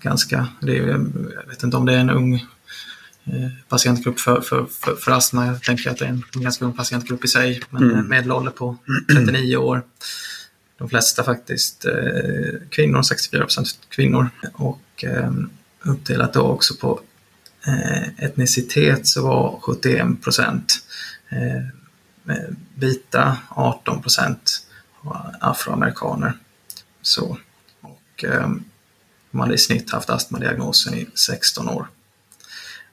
[0.01, 2.33] ganska, det är, jag vet inte om det är en ung
[3.25, 5.45] eh, patientgrupp för, för, för, för astma.
[5.45, 8.07] Jag tänker att det är en ganska ung patientgrupp i sig, men mm.
[8.07, 9.83] medelålder på 39 år.
[10.77, 14.29] De flesta faktiskt eh, kvinnor, 64 procent kvinnor.
[14.53, 15.31] Och eh,
[15.83, 16.99] uppdelat då också på
[17.67, 20.73] eh, etnicitet så var 71 procent
[21.29, 21.74] eh,
[22.75, 24.67] vita, 18 procent
[25.39, 26.33] afroamerikaner.
[27.01, 27.37] Så.
[27.81, 28.49] Och eh,
[29.31, 31.87] de hade i snitt haft astmadiagnosen i 16 år.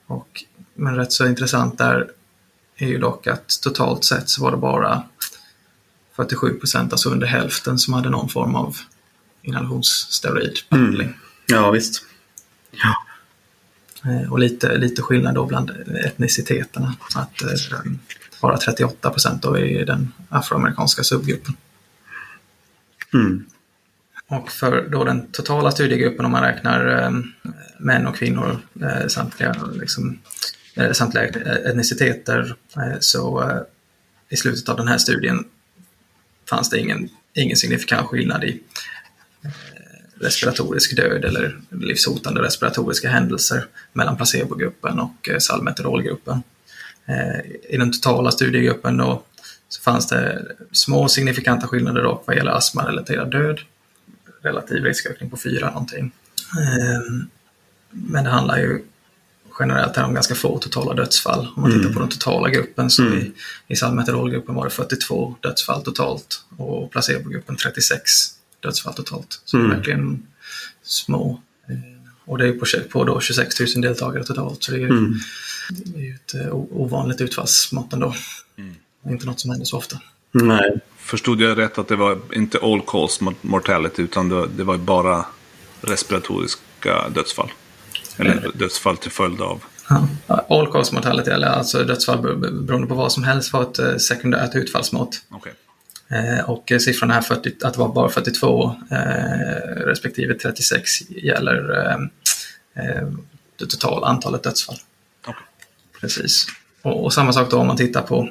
[0.07, 0.43] Och,
[0.73, 2.11] men rätt så intressant där
[2.77, 5.03] är ju dock att totalt sett så var det bara
[6.15, 8.77] 47 procent, alltså under hälften, som hade någon form av
[9.41, 11.07] inhalationssteroidbehandling.
[11.07, 11.19] Mm.
[11.45, 12.05] Ja, visst.
[12.71, 12.95] Ja.
[14.11, 15.69] Eh, och lite, lite skillnad då bland
[16.05, 16.95] etniciteterna.
[17.15, 17.49] Att eh,
[18.43, 21.55] bara 38 procent då är i den afroamerikanska subgruppen.
[23.13, 23.45] Mm.
[24.27, 27.11] Och för då den totala studiegruppen, om man räknar eh,
[27.79, 30.19] män och kvinnor, eh, samtliga, liksom,
[30.75, 31.27] eh, samtliga
[31.69, 33.61] etniciteter, eh, så eh,
[34.29, 35.45] i slutet av den här studien
[36.49, 38.63] fanns det ingen, ingen signifikant skillnad i
[39.43, 39.51] eh,
[40.15, 46.43] respiratorisk död eller livshotande respiratoriska händelser mellan placebogruppen och eh, salmeterolgruppen.
[47.69, 49.23] I den totala studiegruppen då
[49.69, 53.59] så fanns det små signifikanta skillnader dock vad gäller astmarelaterad död
[54.43, 56.11] relativ riskökning på 4 någonting.
[56.59, 57.29] Ehm,
[57.91, 58.81] men det handlar ju
[59.59, 61.47] generellt om ganska få totala dödsfall.
[61.55, 61.81] Om man mm.
[61.81, 63.17] tittar på den totala gruppen så mm.
[63.17, 63.31] i,
[63.67, 68.11] i salmeterolgruppen var det 42 dödsfall totalt och placebogruppen 36
[68.59, 69.41] dödsfall totalt.
[69.45, 69.69] Så mm.
[69.69, 70.27] verkligen
[70.83, 71.41] små.
[71.69, 75.13] Ehm, och det är på, på då 26 000 deltagare totalt så det är mm.
[75.69, 78.15] Det är ju ett eh, ovanligt utfallsmått ändå.
[78.57, 78.75] Mm.
[79.09, 79.99] Inte något som händer så ofta.
[80.31, 80.79] Nej.
[80.97, 85.25] Förstod jag rätt att det var inte all cause mortality utan det, var bara
[85.81, 87.51] respiratoriska dödsfall?
[88.17, 88.51] Eller mm.
[88.55, 89.63] dödsfall till följd av?
[89.89, 90.07] Ja.
[90.49, 94.55] All cause mortality, eller alltså dödsfall beroende på vad som helst, var ett eh, sekundärt
[94.55, 95.21] utfallsmått.
[95.31, 95.53] Okay.
[96.13, 98.97] Eh, och siffrorna här, 40, att det var bara 42 eh,
[99.85, 101.97] respektive 36 gäller eh,
[102.85, 103.07] eh,
[103.59, 104.77] det totala antalet dödsfall.
[106.03, 106.45] Precis.
[106.81, 108.29] Och, och, samma sak då om man tittar på,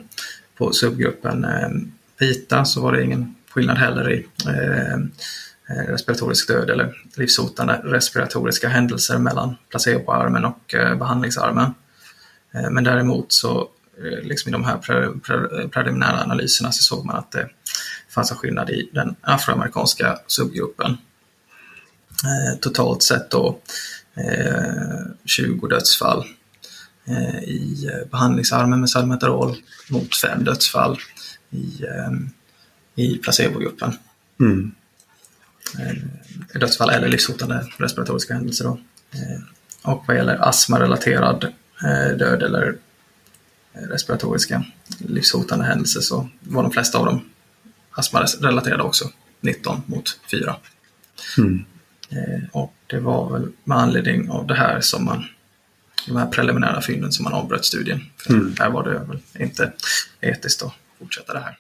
[0.58, 1.68] på subgruppen eh,
[2.18, 4.94] vita så var det ingen skillnad heller i eh,
[5.68, 11.74] eh respiratorisk död eller livshotande respiratoriska händelser mellan placeboarmen och eh, behandlingsarmen.
[12.54, 17.04] Eh, men däremot så eh, liksom i de här pre pre preliminära analyserna så såg
[17.04, 17.48] man att det
[18.08, 20.90] fanns en skillnad i den afroamerikanska subgruppen.
[22.24, 23.58] Eh, totalt sett då
[24.14, 26.24] eh, 20 dödsfall
[27.42, 29.56] i behandlingsarmen med salmeterol
[29.90, 30.98] mot 5 dödsfall
[31.50, 32.30] i, ehm,
[32.94, 33.92] i placebogruppen.
[34.40, 34.72] Mm.
[35.78, 38.64] Eh, dödsfall eller livshotande respiratoriska händelser.
[38.64, 38.78] Då.
[39.12, 39.40] Eh,
[39.82, 41.44] och vad gäller astmarelaterad
[41.84, 42.76] eh, död eller
[43.72, 44.64] respiratoriska
[44.98, 47.20] livshotande händelser så var de flesta av dem
[47.90, 49.10] astmarelaterade också.
[49.40, 50.56] 19 mot 4.
[51.38, 51.64] Mm.
[52.52, 55.24] Och det var väl med anledning av det här som man
[56.06, 58.00] de här preliminära fynden som man avbröt studien.
[58.28, 58.54] Mm.
[58.58, 59.72] Här var det väl inte
[60.20, 61.58] etiskt att fortsätta det här.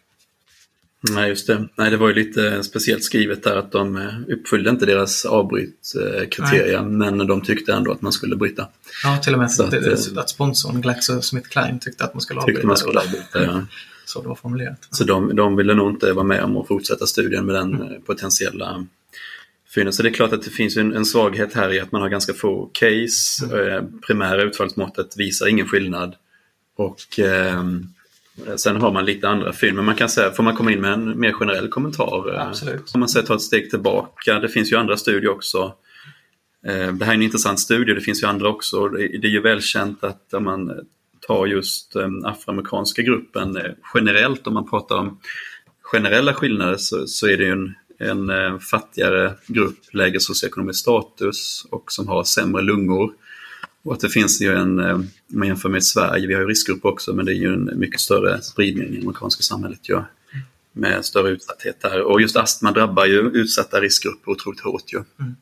[1.10, 1.68] Nej, just det.
[1.76, 6.82] Nej, det var ju lite speciellt skrivet där att de eh, uppfyllde inte deras avbrytkriterier
[6.82, 8.68] men de tyckte ändå att man skulle bryta.
[9.04, 12.40] Ja, till och med så att, att, eh, att sponsorn GlaxoSmithKline tyckte att man skulle
[12.40, 12.66] avbryta.
[12.66, 13.66] Man skulle avbryta ja.
[14.04, 14.88] Så det var formulerat.
[14.90, 18.02] Så de, de ville nog inte vara med om att fortsätta studien med den mm.
[18.02, 18.86] potentiella
[19.74, 19.92] fynden.
[19.92, 22.08] Så det är klart att det finns en, en svaghet här i att man har
[22.08, 23.44] ganska få case.
[23.52, 24.00] Mm.
[24.00, 26.14] Primära utfallsmåttet visar ingen skillnad.
[26.76, 27.62] Och eh,
[28.56, 30.92] Sen har man lite andra fynd, men man kan säga, får man komma in med
[30.92, 32.34] en mer generell kommentar?
[32.34, 32.90] Eh, Absolut.
[32.94, 35.74] Om man säger ta ett steg tillbaka, det finns ju andra studier också.
[36.66, 38.88] Eh, det här är en intressant studie, det finns ju andra också.
[38.88, 40.72] Det är ju välkänt att om man
[41.26, 45.20] tar just den afroamerikanska gruppen eh, generellt, om man pratar om
[45.82, 47.74] generella skillnader så, så är det ju en,
[48.10, 53.12] en fattigare grupp, lägre socioekonomisk status och som har sämre lungor.
[53.82, 56.46] Och att det finns ju en, eh, om man jämför med Sverige, vi har ju
[56.46, 60.02] riskgrupper också, men det är ju en mycket större spridning i det amerikanska samhället ju.
[60.72, 62.02] Med större utsatthet där.
[62.02, 64.98] Och just astma drabbar ju utsatta riskgrupper otroligt hårt ju.
[65.20, 65.36] Mm.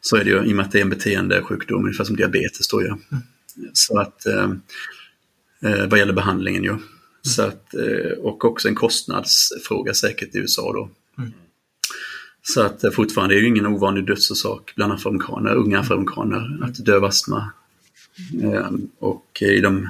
[0.00, 2.68] Så är det ju i och med att det är en beteendesjukdom, ungefär som diabetes
[2.68, 2.88] då ju.
[2.88, 3.00] Mm.
[3.72, 4.50] Så att, eh,
[5.62, 6.70] eh, vad gäller behandlingen ju.
[6.70, 6.82] Mm.
[7.22, 10.90] Så att, eh, och också en kostnadsfråga säkert i USA då.
[12.40, 12.42] Mm.
[12.42, 16.84] Så att eh, fortfarande är det ju ingen ovanlig dödsorsak bland afroamerikaner, unga afroamerikaner, att
[16.84, 17.50] dö av astma.
[18.42, 19.88] Eh, och i de,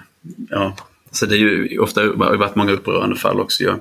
[0.50, 0.76] ja,
[1.10, 3.74] så det är ju ofta det har varit många upprörande fall också ju,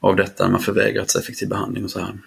[0.00, 2.18] av detta, man förvägrats effektiv behandling och så här.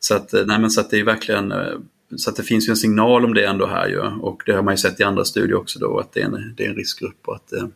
[0.00, 1.78] Så att, nej men så att det är verkligen, eh,
[2.16, 4.62] så att det finns ju en signal om det ändå här ju och det har
[4.62, 6.76] man ju sett i andra studier också då att det är en, det är en
[6.76, 7.72] riskgrupp och att mm.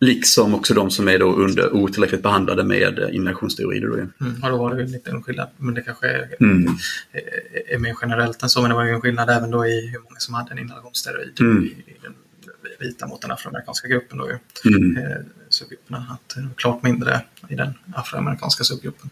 [0.00, 3.88] Liksom också de som är då under otillräckligt behandlade med inhalationsteorider.
[3.88, 3.94] Då.
[3.94, 4.10] Mm.
[4.42, 5.48] Ja, då var det ju en skillnad.
[5.56, 6.76] Men det kanske är, mm.
[7.12, 8.60] är, är mer generellt än så.
[8.62, 11.40] Men det var ju en skillnad även då i hur många som hade en inhalationssteroid
[11.40, 11.64] mm.
[11.64, 12.14] i, i den
[12.80, 14.18] vita mot den afroamerikanska gruppen.
[14.18, 14.38] Då ju.
[14.74, 14.96] Mm.
[14.96, 15.16] Eh,
[15.48, 16.06] subgrupperna.
[16.10, 19.10] Att det var klart mindre i den afroamerikanska subgruppen.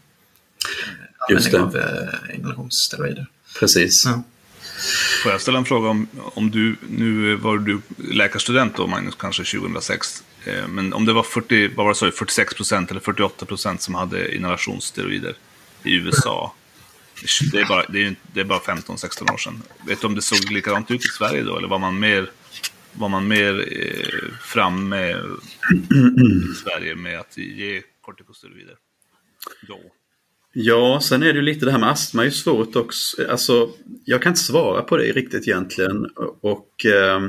[1.29, 1.61] Just det.
[1.61, 3.27] av eh, inhalationssteroider.
[3.59, 4.05] Precis.
[4.05, 4.23] Ja.
[5.23, 9.43] Får jag ställa en fråga om, om du, nu var du läkarstudent då Magnus, kanske
[9.43, 10.23] 2006.
[10.45, 13.81] Eh, men om det var 40, vad var det, sorry, 46 procent eller 48 procent
[13.81, 15.35] som hade inhalationssteroider
[15.83, 16.53] i USA.
[17.51, 19.63] Det är bara, det är, det är bara 15-16 år sedan.
[19.87, 21.57] Vet du om det såg likadant ut i Sverige då?
[21.57, 22.29] Eller var man mer,
[22.93, 28.75] var man mer eh, framme i Sverige med att ge kortikosteroider
[29.67, 29.79] då?
[30.53, 33.27] Ja, sen är det ju lite det här med astma är ju svårt också.
[33.29, 33.69] Alltså,
[34.05, 36.05] jag kan inte svara på det riktigt egentligen.
[36.41, 37.21] Och eh,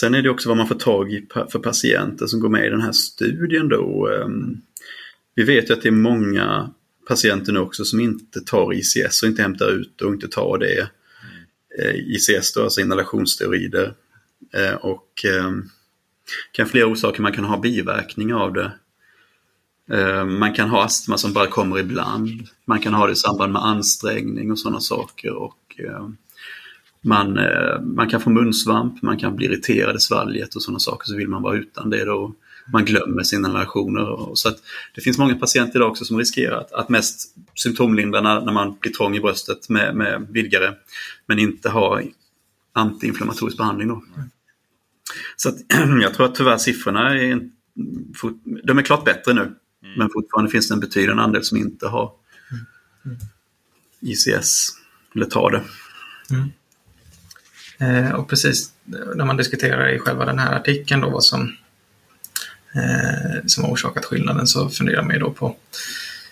[0.00, 2.70] Sen är det också vad man får tag i för patienter som går med i
[2.70, 4.08] den här studien då.
[4.08, 4.60] Ehm,
[5.34, 6.70] vi vet ju att det är många
[7.08, 10.90] patienter nu också som inte tar ICS och inte hämtar ut och inte tar det.
[11.78, 13.94] Eh, ICS då, alltså inhalationsteorider.
[14.54, 15.52] Eh, och eh,
[16.52, 18.72] kan flera orsaker, man kan ha biverkningar av det.
[19.90, 22.48] Ehm, man kan ha astma som bara kommer ibland.
[22.64, 25.32] Man kan ha det i samband med ansträngning och sådana saker.
[25.32, 26.16] Och ehm,
[27.06, 31.06] man, eh, man kan få munsvamp, man kan bli irriterad i svalget och sådana saker.
[31.06, 32.34] Så vill man vara utan det då.
[32.72, 34.34] Man glömmer sina inhalationer.
[34.34, 34.56] Så att
[34.94, 38.76] det finns många patienter idag också som riskerar att, att mest symptomlindra när, när man
[38.80, 40.74] blir trång i bröstet med, med vidgare.
[41.26, 42.00] Men inte ha
[42.72, 44.02] antiinflammatorisk behandling då.
[45.36, 45.56] Så att,
[46.02, 47.50] jag tror att tyvärr siffrorna är,
[48.64, 49.40] de är klart bättre nu.
[49.40, 49.98] Mm.
[49.98, 52.12] Men fortfarande finns det en betydande andel som inte har
[53.04, 53.16] mm.
[54.00, 54.68] ICS
[55.14, 55.62] eller tar det.
[56.30, 56.48] Mm.
[57.78, 58.72] Eh, och precis
[59.14, 61.56] när man diskuterar i själva den här artikeln då vad som,
[62.74, 65.56] eh, som har orsakat skillnaden så funderar man ju då på,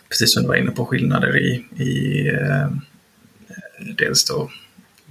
[0.08, 2.70] precis som du var inne på, skillnader i, i eh,
[3.96, 4.50] dels då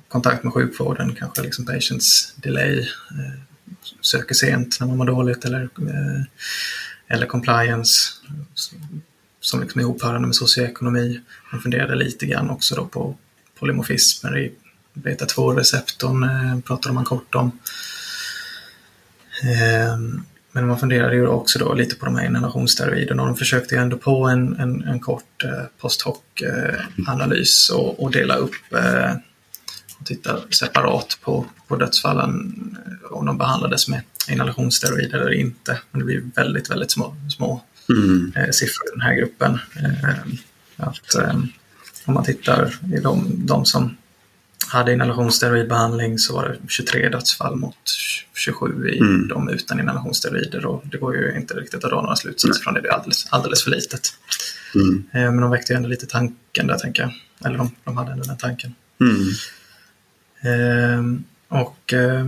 [0.07, 3.39] kontakt med sjukvården, kanske liksom patients delay, eh,
[4.01, 6.23] söker sent när man mår dåligt eller eh,
[7.07, 8.11] eller compliance
[9.39, 11.21] som liksom är ihopförande med socioekonomi.
[11.51, 13.17] Man funderade lite grann också då på
[13.59, 14.51] polymorfismer i
[14.93, 17.59] beta-2-receptorn, eh, pratade man kort om.
[19.43, 19.97] Eh,
[20.51, 23.81] men man funderade ju också då lite på de här inhalationssteroiderna och de försökte ju
[23.81, 28.55] ändå på en, en, en kort eh, post hoc-analys och, och, dela upp
[29.99, 32.55] och titta separat på, på dödsfallen
[33.11, 35.79] om de behandlades med inhalationssteroider eller inte.
[35.91, 38.33] Men det blir väldigt, väldigt små, små mm.
[38.53, 39.59] siffror i den här gruppen.
[40.77, 41.15] Att,
[42.05, 43.95] om man tittar i de, de som
[44.67, 47.75] hade inhalationssteroidbehandling så var det 23 dödsfall mot
[48.33, 49.27] 27 i mm.
[49.27, 52.81] de utan inhalationssteroider och det går ju inte riktigt att dra några slutsatser från det.
[52.81, 54.09] Det är alldeles, alldeles för litet.
[54.75, 55.03] Mm.
[55.13, 57.13] Eh, men de väckte ju ändå lite tanken där, tänker jag.
[57.45, 58.75] Eller de, de hade ändå den tanken.
[59.01, 59.29] Mm.
[60.43, 61.21] Eh,
[61.61, 62.25] och eh,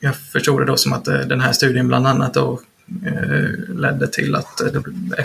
[0.00, 2.60] jag förstod det då som att eh, den här studien bland annat då
[3.06, 4.60] eh, ledde till att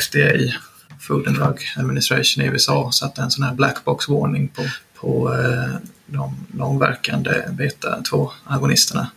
[0.01, 0.53] FDA,
[0.99, 4.61] Food and Drug Administration i USA, satte en sån här black box-varning på,
[5.01, 5.35] på
[6.05, 9.07] de långverkande beta-2-agonisterna.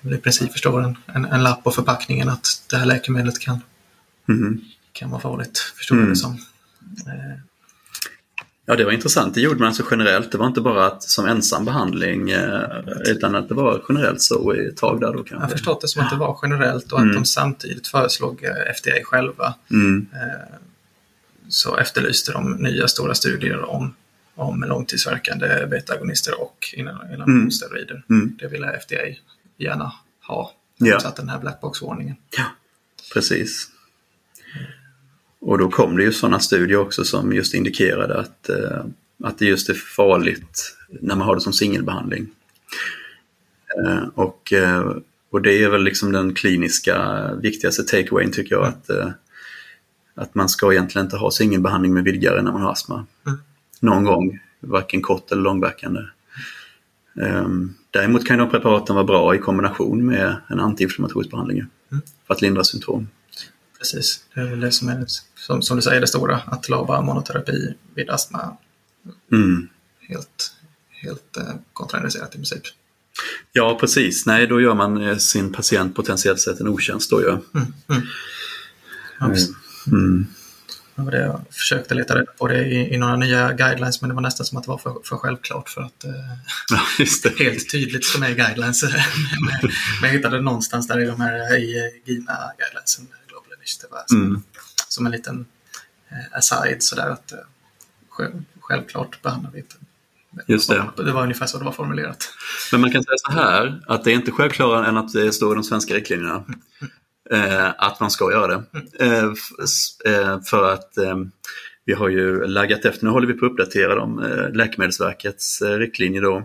[0.00, 3.38] Det vill i princip förstå en, en, en, lapp på förpackningen att det här läkemedlet
[3.40, 3.60] kan,
[4.28, 4.60] mm.
[4.92, 6.08] kan vara farligt, förstår mm.
[6.08, 6.38] det som.
[8.70, 9.34] Ja, det var intressant.
[9.34, 10.32] Det gjorde man alltså generellt.
[10.32, 12.62] Det var inte bara att, som ensam behandling eh,
[13.06, 15.36] utan att det var generellt så ett tag där då kanske.
[15.36, 17.14] Jag förstått det som att det var generellt och att mm.
[17.14, 19.54] de samtidigt föreslog eh, FDA själva.
[19.70, 20.06] Mm.
[20.12, 20.56] Eh,
[21.48, 23.94] så efterlyste de nya stora studier om,
[24.38, 28.04] om långtidsverkande beta-agonister och inhalationssteroider.
[28.10, 28.22] Mm.
[28.22, 28.36] mm.
[28.40, 28.96] Det ville FDA
[29.56, 29.92] gärna
[30.26, 30.52] ha.
[30.76, 31.00] Ja.
[31.00, 32.16] Satt den här blackbox-varningen.
[32.36, 32.44] Ja,
[33.14, 33.68] precis.
[35.40, 38.84] Och då kom det ju sådana studier också som just indikerade att, eh,
[39.24, 42.26] att det just är farligt när man har det som singelbehandling.
[43.78, 44.96] Eh, och, eh,
[45.30, 48.66] och det är väl liksom den kliniska viktigaste takeawayen tycker jag.
[48.66, 48.90] Att,
[50.14, 53.06] att man ska egentligen inte ha singelbehandling med vidgare när man har astma.
[53.26, 53.38] Mm.
[53.80, 56.00] Någon gång, varken kort eller långverkande.
[57.90, 62.02] Däremot kan de preparaten vara bra i kombination med en antiinflammatorisk behandling mm.
[62.26, 63.08] för att lindra symptom.
[63.78, 65.04] Precis, det är väl det som är,
[65.34, 66.36] som, som du säger, det stora.
[66.36, 68.56] Att LABA monoterapi vid astma
[69.32, 69.68] Mm.
[70.00, 70.52] helt,
[70.90, 72.62] helt eh, kontraindicerat i princip.
[73.52, 74.26] Ja, precis.
[74.26, 77.28] Nej, då gör man eh, sin patient potentiellt sett en otjänst då ju.
[77.28, 77.42] Mm.
[77.54, 78.02] Mm.
[79.20, 79.50] Ja, precis.
[79.86, 80.26] Mm.
[80.26, 84.08] Det var det jag försökte leta reda på det i, i några nya guidelines men
[84.08, 86.10] det var nästan som att det var för, för självklart för att eh,
[86.70, 86.80] Ja,
[87.38, 88.82] helt tydligt som är guidelines.
[88.82, 89.70] men,
[90.00, 94.42] men jag hittade någonstans där i de här i GINA guidelines, Global Initiative, som, Mm.
[94.88, 95.46] som en liten
[96.10, 97.38] eh, aside sådär att eh,
[98.08, 99.74] själv, självklart behandlar vi inte.
[100.46, 100.90] Just det.
[100.96, 102.28] Det var ungefär så det var formulerat.
[102.72, 105.52] Men man kan säga så här, att det är inte självklarare än att det står
[105.52, 106.44] i de svenska riktlinjerna.
[107.30, 108.64] Eh, att man ska göra det.
[109.00, 109.24] Eh,
[110.14, 111.16] eh, för att eh,
[111.84, 115.78] vi har ju laggat efter, nu håller vi på att uppdatera dem, eh, Läkemedelsverkets eh,
[115.78, 116.42] riktlinjer då.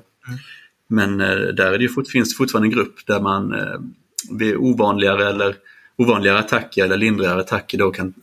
[0.88, 3.56] Men eh, där är det ju fort, finns fortfarande en grupp där man
[4.32, 5.56] vid ovanligare eller
[5.96, 8.14] ovanligare attacker eller lindrigare attacker då kan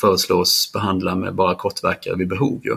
[0.00, 2.60] föreslås behandla med bara kortverkare vid behov.
[2.64, 2.76] Ju.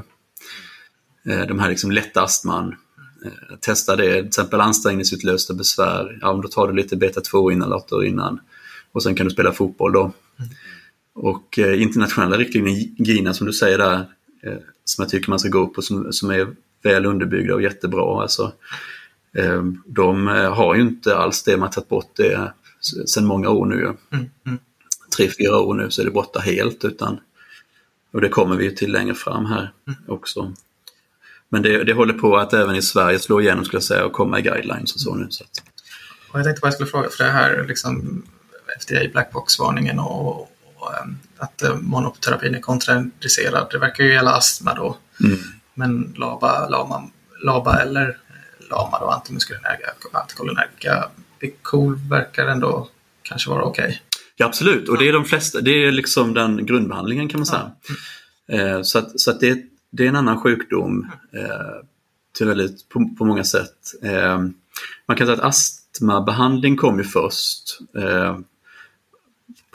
[1.47, 2.75] De här liksom lätta astman,
[3.59, 8.39] testa det, till exempel ansträngningsutlösta besvär, ja, men då tar du lite beta-2-inhalator innan
[8.95, 10.11] och sen kan du spela fotboll då.
[11.13, 13.95] Och eh, internationella riktlinjer, GINA som du säger där,
[14.43, 16.47] eh, som jag tycker man ska gå på, som, som är
[16.83, 18.21] väl underbyggda och jättebra.
[18.21, 18.53] Alltså,
[19.37, 22.51] eh, de eh, har ju inte alls det, man har tagit bort det
[23.05, 23.81] sedan många år nu.
[23.83, 24.59] Mm, mm.
[25.17, 26.85] Tre, fyra år nu så är det borta helt.
[26.85, 27.19] Utan,
[28.11, 29.71] och det kommer vi ju till längre fram här
[30.07, 30.53] också.
[31.49, 34.13] Men det, det håller på att även i Sverige slå igenom skulle jag säga och
[34.13, 35.27] komma i guidelines och så nu.
[35.29, 35.63] Så att,
[36.31, 38.23] Och jag tänkte bara jag skulle fråga, för det här liksom
[38.79, 40.49] FDA blackbox-varningen och, och
[41.01, 43.67] ehm, att eh, monoterapin är kontraindicerad.
[43.71, 44.97] Det verkar ju gälla astma då.
[45.23, 45.37] mm.
[45.73, 47.09] Men LABA, LAMA,
[47.43, 51.09] LABA eller eh, LAMA då, antimuskulinerga, antikolinerga,
[51.39, 52.89] Bicol verkar ändå
[53.21, 54.01] kanske vara okej.
[54.35, 57.71] Ja, absolut, och det är de flesta, det är liksom den grundbehandlingen kan man säga.
[58.47, 59.59] Eh, så att, så att det,
[59.91, 61.85] det är en annan sjukdom eh,
[62.37, 63.77] till väldigt, på, på många sätt.
[64.03, 64.37] Eh,
[65.07, 67.79] man kan säga att astmabehandling kom ju först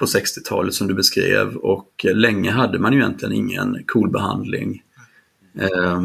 [0.01, 4.83] på 60-talet som du beskrev och länge hade man ju egentligen ingen KOL-behandling.
[5.59, 6.01] Eh,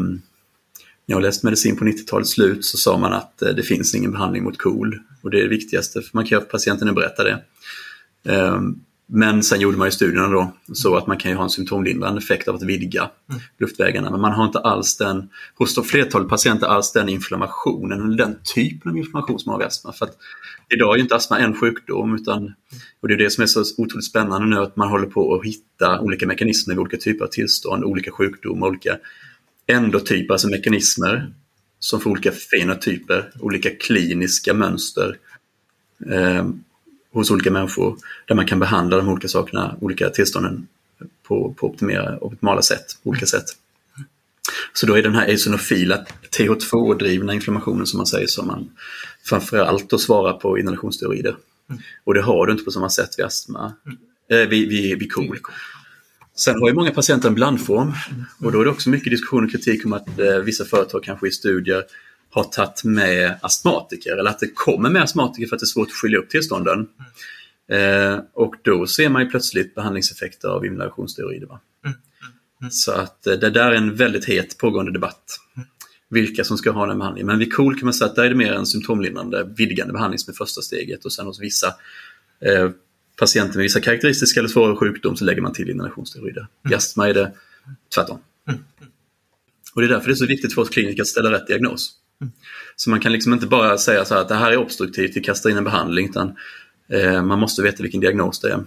[1.06, 4.12] när jag läste medicin på 90-talets slut så sa man att eh, det finns ingen
[4.12, 7.42] behandling mot KOL och det är det viktigaste för man kan göra patienten berätta det.
[8.32, 11.50] Ehm, Men sen gjorde man ju studierna då så att man kan ju ha en
[11.50, 13.10] symptomlindrande effekt av att vidga
[13.58, 14.10] luftvägarna.
[14.10, 18.90] Men man har inte alls den, hos de flertalet patienter, alls den inflammationen den typen
[18.90, 19.92] av inflammation som man har vid astma.
[19.92, 20.16] För att
[20.74, 22.54] idag är ju inte astma en sjukdom utan,
[23.00, 25.46] och det är det som är så otroligt spännande nu, att man håller på att
[25.46, 28.98] hitta olika mekanismer vid olika typer av tillstånd, olika sjukdomar, olika
[29.66, 31.32] endotyper, alltså mekanismer
[31.78, 35.16] som får olika fenotyper, olika kliniska mönster.
[36.10, 36.46] eh,
[37.16, 40.66] hos olika människor där man kan behandla de olika sakerna, olika tillstånden
[41.22, 43.44] på, på optimera, optimala sätt, olika sätt.
[44.72, 46.06] Så då är den här eosinofila
[46.38, 48.70] TH2-drivna inflammationen som man säger som man
[49.28, 51.36] framförallt då svarar på inhalationsteorider.
[52.04, 53.72] Och det har du inte på samma sätt vid astma,
[54.30, 55.38] eh, vid, vid, vid KOL.
[56.36, 57.92] Sen har ju många patienter en blandform
[58.40, 61.28] och då är det också mycket diskussion och kritik om att eh, vissa företag kanske
[61.28, 61.84] i studier
[62.30, 65.88] har tagit med astmatiker eller att det kommer med astmatiker för att det är svårt
[65.88, 66.88] att skilja upp tillstånden.
[67.72, 71.46] Eh, och då ser man ju plötsligt behandlingseffekter av inhalationsteorider.
[71.46, 71.60] Va?
[72.70, 75.38] Så att eh, det där är en väldigt het pågående debatt.
[76.10, 77.26] Vilka som ska ha den behandlingen.
[77.26, 80.18] Men vid KOL kan man säga att där är det mer en symptomlindrande, vidgande behandling
[80.18, 81.66] som är första steget och sen hos vissa
[82.40, 82.70] eh,
[83.18, 86.46] patienter med vissa karaktäristiska eller svåra sjukdom så lägger man till inhalationsteorider.
[86.70, 87.32] I astma är det
[87.94, 88.18] tvärtom.
[89.74, 91.92] Och det är därför det är så viktigt för oss kliniker att ställa rätt diagnos.
[92.76, 95.20] Så man kan liksom inte bara säga så här att det här är obstruktivt, vi
[95.20, 96.36] kastar in en behandling, utan
[96.88, 98.64] eh, man måste veta vilken diagnos det är.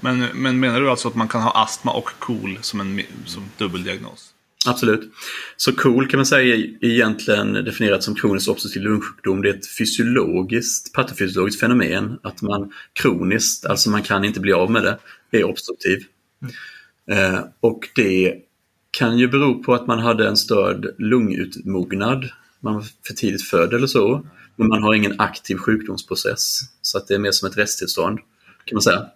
[0.00, 3.44] Men, men menar du alltså att man kan ha astma och KOL som en som
[3.58, 4.32] dubbeldiagnos?
[4.66, 5.12] Absolut.
[5.56, 9.42] Så KOL kan man säga är egentligen definierat som kronisk obstruktiv lungsjukdom.
[9.42, 14.70] Det är ett fysiologiskt, patofysiologiskt fenomen att man kroniskt, alltså man kan inte bli av
[14.70, 14.98] med det,
[15.38, 16.04] är obstruktiv.
[17.10, 18.34] Eh, och det
[18.90, 23.74] kan ju bero på att man hade en störd lungutmognad, man var för tidigt född
[23.74, 26.60] eller så, men man har ingen aktiv sjukdomsprocess.
[26.82, 28.18] Så att det är mer som ett resttillstånd,
[28.64, 29.06] kan man säga.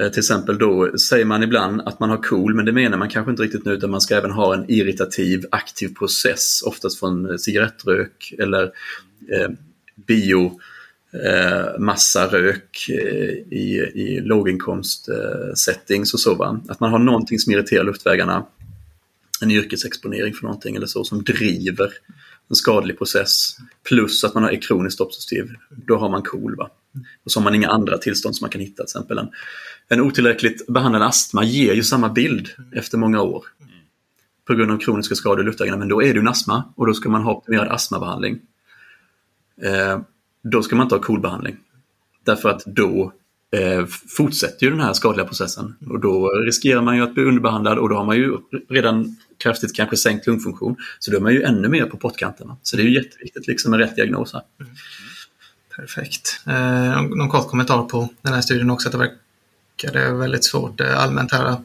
[0.00, 3.08] Eh, till exempel då säger man ibland att man har KOL, men det menar man
[3.08, 7.30] kanske inte riktigt nu, utan man ska även ha en irritativ aktiv process, oftast från
[7.30, 8.62] eh, cigarettrök eller
[9.32, 9.50] eh,
[10.06, 10.60] bio
[11.12, 11.74] eh,
[12.88, 16.34] eh, i, i låginkomstsettings eh, settings och så.
[16.34, 16.60] Va?
[16.68, 18.46] Att man har någonting som irriterar luftvägarna,
[19.40, 21.92] en yrkesexponering för någonting eller så, som driver
[22.50, 23.56] en skadlig process.
[23.88, 26.56] Plus att man är kroniskt obstruktiv, då har man KOL.
[26.56, 26.70] Va?
[27.24, 28.74] Och så har man inga andra tillstånd som man kan hitta.
[28.74, 29.28] Till exempel en,
[29.88, 33.44] en otillräckligt behandlad astma ger ju samma bild efter många år.
[34.44, 36.94] På grund av kroniska skador i luftvägarna, men då är det en astma och då
[36.94, 38.38] ska man ha optimerad astmabehandling.
[39.62, 40.00] Eh,
[40.42, 41.56] då ska man inte ha KOL-behandling.
[42.24, 43.12] Därför att då
[43.50, 43.86] eh,
[44.16, 47.88] fortsätter ju den här skadliga processen och då riskerar man ju att bli underbehandlad och
[47.88, 48.36] då har man ju
[48.68, 50.76] redan kraftigt kanske sänkt lungfunktion.
[50.98, 52.56] Så då är man ju ännu mer på pottkanterna.
[52.62, 54.42] Så det är ju jätteviktigt liksom med rätt diagnos här.
[54.60, 54.72] Mm.
[55.76, 56.40] Perfekt.
[56.46, 61.02] Eh, någon kort kommentar på den här studien också, att det verkade väldigt svårt eh,
[61.02, 61.56] allmänt här.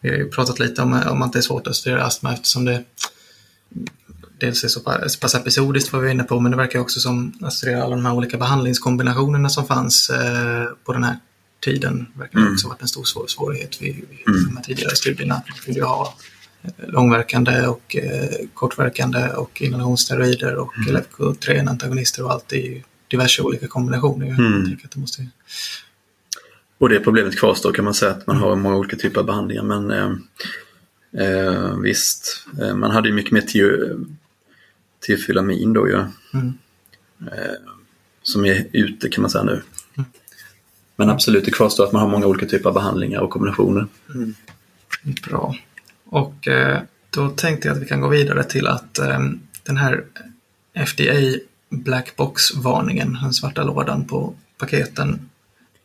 [0.00, 2.64] Vi har ju pratat lite om, om att det är svårt att studera astma eftersom
[2.64, 2.84] det
[4.38, 7.00] dels är så pass, pass episodiskt vad vi var inne på, men det verkar också
[7.00, 11.16] som att studera alla de här olika behandlingskombinationerna som fanns eh, på den här
[11.60, 12.06] tiden.
[12.14, 12.52] Det verkar mm.
[12.52, 14.44] också varit en stor svår, svårighet vid, vid mm.
[14.44, 15.42] de här tidigare studierna.
[15.66, 16.14] Vi vill ha
[16.62, 20.96] eh, långverkande och eh, kortverkande och inhalationssteroider och mm.
[20.96, 24.26] LFK3-antagonister och allt i diverse olika kombinationer.
[24.26, 24.78] Jag mm.
[24.84, 25.26] att det måste...
[26.78, 29.62] Och det problemet kvarstår kan man säga att man har många olika typer av behandlingar
[29.62, 30.12] men eh,
[31.26, 33.42] eh, visst, eh, man hade ju mycket mer
[35.06, 36.04] Tefylamin då ju.
[36.34, 36.58] Mm.
[37.20, 37.54] Eh,
[38.22, 39.62] som är ute kan man säga nu.
[39.96, 40.10] Mm.
[40.96, 43.86] Men absolut, det kvarstår att man har många olika typer av behandlingar och kombinationer.
[44.14, 44.34] Mm.
[45.24, 45.56] Bra.
[46.04, 49.20] Och eh, då tänkte jag att vi kan gå vidare till att eh,
[49.62, 50.04] den här
[50.86, 51.38] FDA
[51.72, 55.30] Black Box-varningen, den svarta lådan på paketen,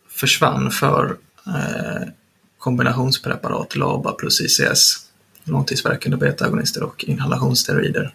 [0.10, 1.18] försvann för
[1.48, 2.08] eh,
[2.58, 5.08] kombinationspreparat, LABA plus ICS,
[5.44, 8.14] långtidsverkande beta-agonister och inhalationssteroider.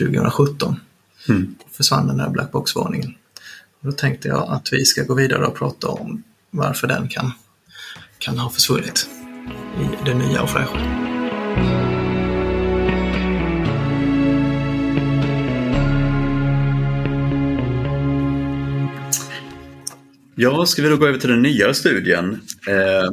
[0.00, 0.80] 2017
[1.28, 1.54] mm.
[1.72, 3.14] försvann den här black box-varningen.
[3.80, 7.32] Då tänkte jag att vi ska gå vidare och prata om varför den kan,
[8.18, 9.08] kan ha försvunnit
[9.80, 11.09] i det nya och fräscha.
[20.42, 23.10] Ja, ska vi då gå över till den nya studien eh,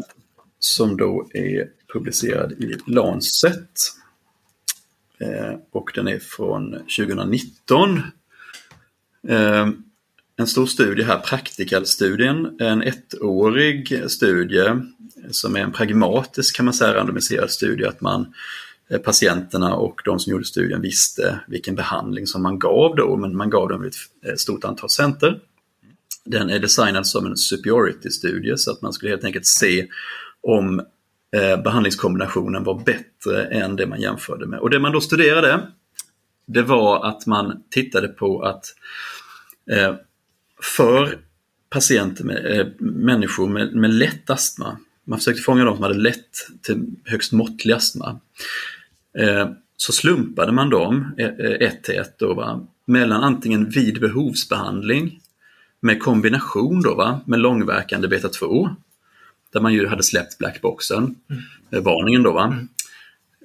[0.60, 3.70] som då är publicerad i Lancet
[5.20, 8.02] Eh, och den är från 2019.
[9.28, 9.68] Eh,
[10.36, 14.82] en stor studie här, Practical-studien, en ettårig studie
[15.32, 18.34] som är en pragmatisk kan man säga randomiserad studie, att man
[18.90, 23.38] eh, patienterna och de som gjorde studien visste vilken behandling som man gav då, men
[23.38, 25.40] man gav dem ett eh, stort antal center.
[26.28, 29.88] Den är designad som en superiority-studie så att man skulle helt enkelt se
[30.42, 30.80] om
[31.36, 34.60] eh, behandlingskombinationen var bättre än det man jämförde med.
[34.60, 35.68] Och det man då studerade,
[36.48, 38.66] det var att man tittade på att
[39.72, 39.96] eh,
[40.78, 41.18] för
[41.70, 46.48] patienter, med, eh, människor med, med lätt astma, man försökte fånga de som hade lätt
[46.62, 48.20] till högst måttlig astma,
[49.20, 54.00] eh, så slumpade man dem eh, eh ett till ett då, va, mellan antingen vid
[54.02, 55.22] behovsbehandling
[55.88, 58.76] med kombination då, va, med långverkande beta-2
[59.54, 61.44] där man ju hade släppt blackboxen, mm.
[61.72, 62.32] Eh, varningen då.
[62.32, 62.46] Va?
[62.46, 62.68] Mm.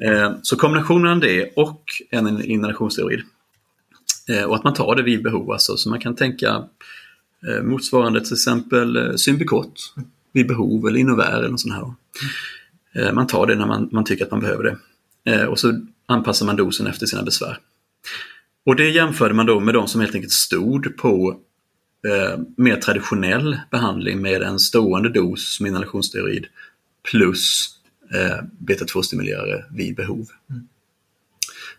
[0.04, 3.22] Eh, så kombinationen av det och en inhalationsteroid.
[4.28, 6.64] Eh, och att man tar det vid behov alltså, så man kan tänka
[7.62, 9.74] motsvarande till exempel Symbicort
[10.32, 11.94] vid behov eller Innovair eller något sånt här.
[12.94, 13.14] Mm.
[13.14, 14.78] Man tar det när man, man tycker att man behöver
[15.24, 15.46] det.
[15.46, 17.58] Och så anpassar man dosen efter sina besvär.
[18.66, 21.40] Och det jämförde man då med de som helt enkelt stod på
[22.08, 26.46] eh, mer traditionell behandling med en stående dos som inhalationsteroid
[27.10, 27.68] plus
[28.14, 30.26] eh, beta-2-stimulerare vid behov.
[30.50, 30.68] Mm.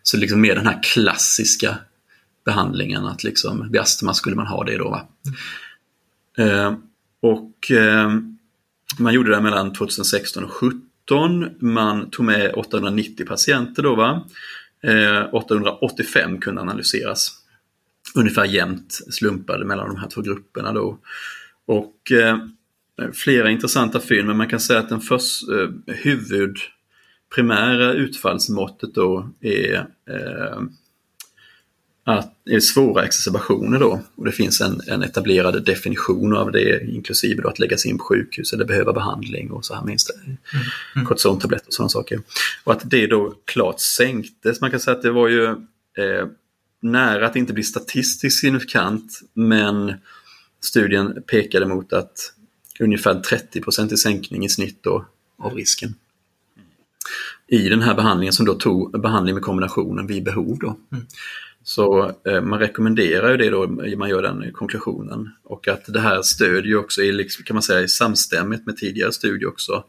[0.04, 1.78] Så liksom mer den här klassiska
[2.46, 4.90] behandlingen att liksom vid astma skulle man ha det då.
[4.90, 5.08] Va?
[6.38, 6.60] Mm.
[6.60, 6.78] Eh,
[7.22, 8.12] och eh,
[9.00, 11.50] man gjorde det mellan 2016 och 2017.
[11.60, 13.96] Man tog med 890 patienter då.
[13.96, 14.26] Va?
[15.32, 17.43] 885 eh, kunde analyseras
[18.16, 21.00] ungefär jämnt slumpade mellan de här två grupperna då.
[21.66, 22.38] Och eh,
[23.14, 26.58] flera intressanta fynd, men man kan säga att den först, eh, huvud
[27.36, 29.76] primära utfallsmåttet då är,
[30.10, 30.62] eh,
[32.04, 34.02] att, är svåra exacerbationer då.
[34.16, 38.04] Och det finns en, en etablerad definition av det, inklusive då att läggas in på
[38.04, 40.38] sjukhus eller behöva behandling och så här minst mm.
[40.96, 41.08] mm.
[41.08, 42.22] kortisontabletter och sådana saker.
[42.64, 44.62] Och att det då klart sänktes.
[44.62, 46.28] Man kan säga att det var ju eh,
[46.84, 49.94] nära att inte bli statistiskt signifikant men
[50.62, 52.34] studien pekade mot att
[52.80, 55.06] ungefär 30% i sänkning i snitt då,
[55.38, 55.96] av risken.
[57.48, 60.58] I den här behandlingen som då tog behandling med kombinationen vid behov.
[60.60, 60.78] Då.
[60.92, 61.06] Mm.
[61.64, 63.68] Så eh, man rekommenderar ju det då,
[63.98, 65.30] man gör den konklusionen.
[65.44, 69.50] Och att det här stödjer också, i, liksom, kan man säga, samstämmigt med tidigare studier
[69.50, 69.84] också.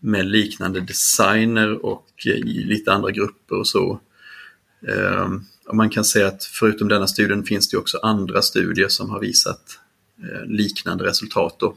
[0.00, 4.00] Med liknande designer och i lite andra grupper och så.
[5.57, 9.20] Och man kan säga att förutom denna studien finns det också andra studier som har
[9.20, 9.60] visat
[10.22, 11.56] eh, liknande resultat.
[11.58, 11.76] Då.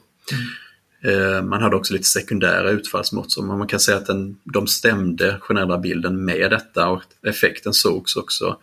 [1.03, 5.37] Eh, Man hade också lite sekundära utfallsmått, så man kan säga att den, de stämde
[5.41, 8.57] generella bilden med detta och effekten sågs också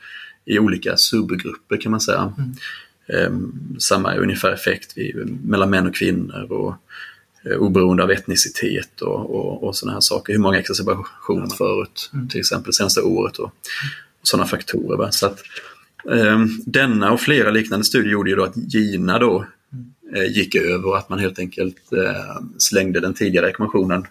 [0.45, 2.33] i olika subgrupper kan man säga.
[3.07, 3.31] Eh,
[3.79, 6.75] Samma ungefär effekt vid, mellan män och kvinnor och
[7.45, 10.33] eh, oberoende av etnicitet och, och, och sådana här saker.
[10.33, 13.53] Hur många exacerbationer förut, till exempel senaste året och
[14.29, 14.97] sådana faktorer.
[14.97, 15.13] Va?
[15.13, 15.43] Så att,
[16.11, 19.47] eh, denna och flera liknande studier gjorde ju då att Gina då
[20.17, 24.07] eh, gick över och att man helt enkelt eh, slängde den tidigare rekommendationen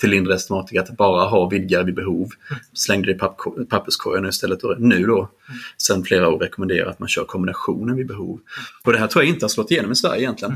[0.00, 2.28] till lindrig astmatika att bara ha vidgare vid behov.
[2.72, 5.28] Slängde det i papp- papperskorgen och istället då, nu då,
[5.82, 8.40] sen flera år rekommenderar att man kör kombinationen vid behov.
[8.84, 10.54] Och det här tror jag inte har slått igenom i Sverige egentligen.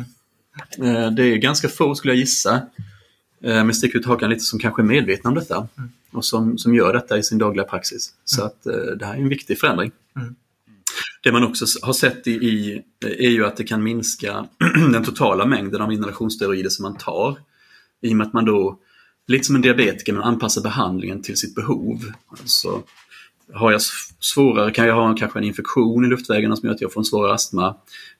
[0.78, 2.61] Eh, Det är ganska få skulle jag gissa,
[3.44, 5.68] eh, med stick ut hakan lite, som kanske är medvetna om detta
[6.12, 8.14] och som, som gör detta i sin dagliga praxis.
[8.24, 9.92] Så att eh, det här är en viktig förändring.
[11.22, 14.46] Det man också har sett i, i är ju att det kan minska
[14.92, 17.38] den totala mängden av inhalationssteroider som man tar.
[18.00, 18.78] I och med att man då,
[19.26, 22.12] lite som en diabetiker, man anpassar behandlingen till sitt behov.
[22.40, 22.82] Alltså,
[23.52, 23.80] har jag
[24.20, 27.04] svårare, kan jag ha kanske en infektion i luftvägarna som gör att jag får en
[27.04, 27.74] svårare astma.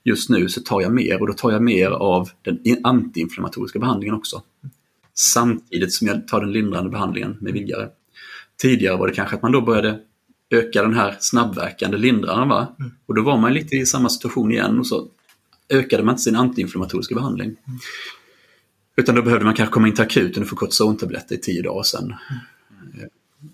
[0.05, 4.15] Just nu så tar jag mer och då tar jag mer av den antiinflammatoriska behandlingen
[4.15, 4.43] också.
[5.15, 7.89] Samtidigt som jag tar den lindrande behandlingen med vidgare.
[8.63, 10.01] Tidigare var det kanske att man då började
[10.51, 12.49] öka den här snabbverkande lindraren.
[12.49, 12.77] Va?
[13.07, 15.09] Och då var man lite i samma situation igen och så
[15.69, 17.57] ökade man inte sin antiinflammatoriska behandling.
[18.97, 21.83] Utan då behövde man kanske komma in till akuten och få kortisontabletter i tio dagar
[21.83, 22.11] sen.
[22.11, 23.09] Eh,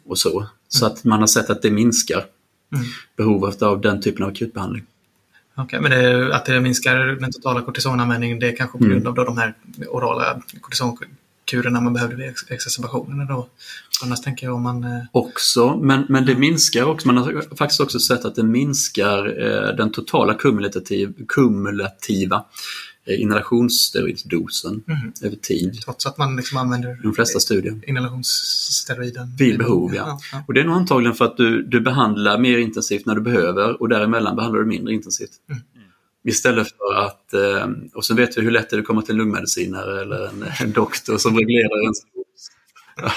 [0.06, 0.46] Och så.
[0.68, 2.24] Så att man har sett att det minskar
[3.16, 4.84] behovet av den typen av akutbehandling.
[5.54, 9.14] Okej, men det, att det minskar den totala kortisonanvändningen, det är kanske på grund av
[9.14, 9.54] de här
[9.88, 10.42] orala
[11.48, 13.48] kortisonkurerna man behövde vid ex- exacerbationerna då.
[14.02, 14.84] Annars tänker jag om man...
[14.84, 19.26] eh, Också, men, men det minskar också, man har faktiskt också sett att det minskar
[19.42, 22.44] eh, den totala kumulativ, kumulativa
[23.06, 24.82] eh, inhalationssteroiddosen
[25.22, 25.80] över tid.
[25.84, 27.80] Trots att man liksom använder de flesta studier.
[27.86, 29.36] inhalationssteroiden.
[29.38, 30.18] Vid behov, ja.
[30.32, 30.44] ja.
[30.48, 33.82] Och det är nog antagligen för att du, du behandlar mer intensivt när du behöver
[33.82, 35.30] och däremellan behandlar du mindre intensivt.
[36.24, 39.10] Istället för att, eh, och sen vet vi hur lätt det är att komma till
[39.10, 40.30] en lungmedicinare eller
[40.62, 42.50] en, doktor som reglerar ens dos.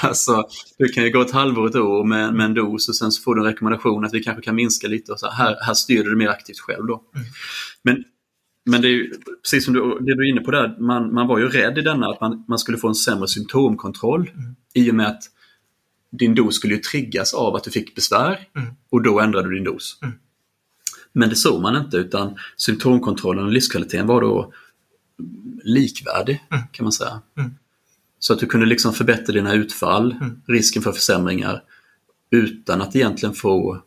[0.03, 0.43] Alltså,
[0.77, 3.21] det kan ju gå ett halvår, ett år med, med en dos och sen så
[3.21, 6.03] får du en rekommendation att vi kanske kan minska lite och så här, här styr
[6.03, 7.03] du det mer aktivt själv då.
[7.83, 8.03] Men,
[8.65, 11.27] men det är ju precis som du, det du är inne på där, man, man
[11.27, 14.31] var ju rädd i denna att man, man skulle få en sämre symptomkontroll
[14.73, 15.23] i och med att
[16.11, 18.39] din dos skulle ju triggas av att du fick besvär
[18.89, 19.99] och då ändrade du din dos.
[21.13, 24.53] Men det såg man inte utan symptomkontrollen och livskvaliteten var då
[25.63, 27.21] likvärdig kan man säga.
[28.19, 30.15] Så att du kunde liksom förbättra dina utfall,
[30.47, 31.63] risken för försämringar
[32.29, 33.81] utan att egentligen få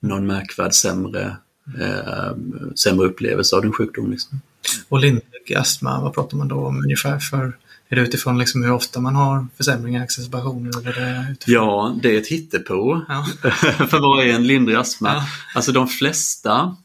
[0.00, 1.36] någon märkvärd sämre,
[1.80, 2.36] eh,
[2.74, 4.10] sämre upplevelse av din sjukdom.
[4.10, 4.40] Liksom.
[4.88, 7.52] Och lindrig astma, vad pratar man då om ungefär för?
[7.94, 10.78] Är det utifrån liksom hur ofta man har försämringar, exacerbationer?
[10.80, 11.54] Eller är det utifrån...
[11.54, 13.00] Ja, det är ett hittepå.
[13.08, 13.26] Ja.
[13.88, 15.08] för vad är en lindrig astma?
[15.08, 15.26] Ja.
[15.54, 16.76] Alltså de flesta,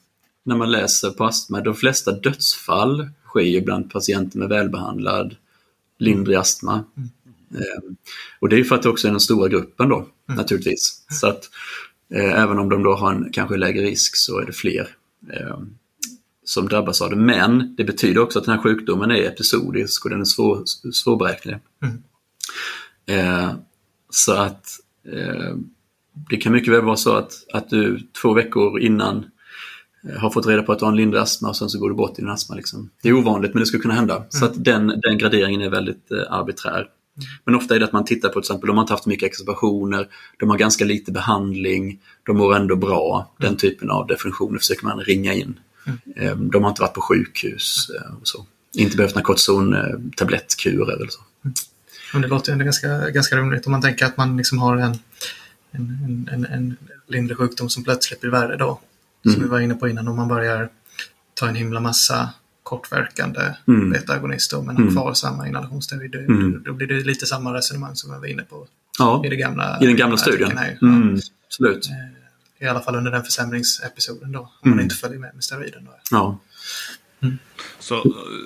[0.43, 5.36] när man läser på astma, de flesta dödsfall sker bland patienter med välbehandlad
[5.99, 6.84] lindrig astma.
[7.53, 7.93] Eh,
[8.39, 11.05] och det är ju för att det också är den stora gruppen då, naturligtvis.
[11.10, 11.49] Så att
[12.14, 14.95] eh, även om de då har en kanske lägre risk så är det fler
[15.34, 15.60] eh,
[16.50, 17.16] som drabbas av det.
[17.16, 21.60] Men det betyder också att den här sjukdomen är episodisk och den är svår, svårberäknelig.
[23.06, 23.52] Eh,
[24.10, 24.66] så att
[25.08, 25.56] eh,
[26.30, 29.26] det kan mycket väl vara så att, att du två veckor innan
[30.10, 31.89] eh, har fått reda på att du har en lindrig astma och sen så går
[31.89, 32.56] du bort i din astma.
[32.56, 32.89] Liksom.
[33.02, 34.26] Det är ovanligt men det skulle kunna hända.
[34.30, 36.88] Så att den, den graderingen är väldigt eh, arbiträr.
[37.45, 39.28] Men ofta är det att man tittar på till exempel, de har inte haft mycket
[39.28, 40.08] exacerbationer,
[40.39, 43.34] de har ganska lite behandling, de mår ändå bra.
[43.38, 45.60] Den typen av definitioner försöker man ringa in.
[46.16, 48.46] Eh, De har inte varit på sjukhus eh, och så.
[48.74, 51.20] Inte behövt några kortisontablettkurer eller så.
[52.14, 54.98] Men det låter ju ganska, ganska rimligt om man tänker att man liksom har en,
[55.72, 56.76] en, en, en,
[57.08, 58.80] lindrig sjukdom som plötsligt blir värre då.
[59.24, 60.70] Som vi var inne på innan, om man börjar
[61.34, 62.30] ta en himla massa
[62.64, 63.90] kortverkande Mm.
[63.92, 66.12] beta-agonister men har kvar samma inhalationssteroid.
[66.12, 66.64] Då, Mm.
[66.66, 68.68] då blir det lite samma resonemang som vi var inne på
[69.00, 70.58] Ja, i, gamla, i den gamla studien.
[70.58, 70.78] här.
[70.82, 71.90] Mm, absolut.
[72.62, 74.39] I alla fall under den försämringsepisoden då.
[74.39, 74.76] Om Mm.
[74.78, 75.86] man inte följer med med steroiden.
[75.86, 75.91] Då.
[76.12, 76.39] Ja.
[77.80, 78.01] Så eh,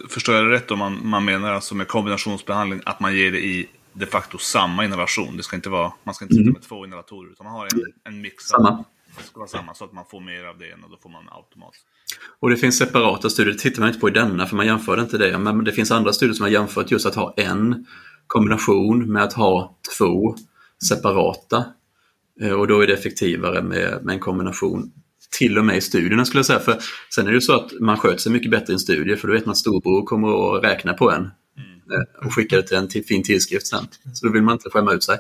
[0.10, 3.40] förstår jag det rätt om man, man menar alltså med kombinationsbehandling att man ger det
[3.46, 5.38] i de facto samma inhalation.
[5.38, 7.82] Det ska inte vara, man ska inte sitta med två inhalatorer utan man har en,
[8.04, 8.54] en mix.
[8.54, 8.66] Mm.
[8.66, 8.84] Samma.
[9.18, 11.10] Det ska vara samma så att man får mer av det ena och då får
[11.10, 11.86] man automatiskt.
[12.40, 15.02] Och det finns separata studier, det tittar man inte på i denna för man jämförde
[15.02, 15.38] inte det.
[15.38, 17.86] Men det finns andra studier som har jämfört just att ha en
[18.28, 20.36] kombination med att ha två
[20.90, 21.66] separata.
[22.42, 24.92] Eh, Och då är det effektivare med, med en kombination
[25.40, 26.60] till och med i studierna skulle jag säga.
[26.60, 26.78] För
[27.16, 29.28] sen är det ju så att man sköter sig mycket bättre i en studie för
[29.28, 32.78] då vet man att storbror kommer att räkna på en eh, och skicka det till
[32.78, 33.88] en till, fin tidskrift sen.
[34.14, 35.18] Så då vill man inte skämma ut sig.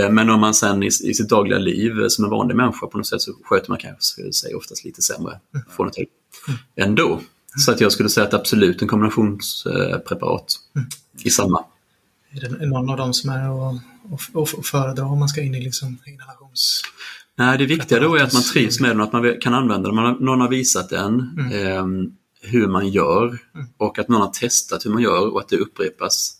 [0.00, 2.98] Eh, Men om man sen i, i sitt dagliga liv som en vanlig människa på
[2.98, 5.40] något sätt så sköter man kanske sig oftast lite sämre.
[5.70, 6.06] Får det till.
[6.76, 7.20] Ändå.
[7.56, 10.56] Så att jag skulle säga att absolut en kombinationspreparat
[11.24, 11.64] i samma.
[12.30, 13.80] Är det någon av dem som är att,
[14.12, 16.82] att föredra om man ska in i liksom inhalations...
[17.38, 19.88] Nej, det viktiga då är att man trivs med den och att man kan använda
[19.88, 19.96] den.
[19.96, 21.52] Man någon har visat den, Mm.
[21.52, 23.38] ehm, hur man gör
[23.76, 26.34] och att någon har testat hur man gör och att det upprepas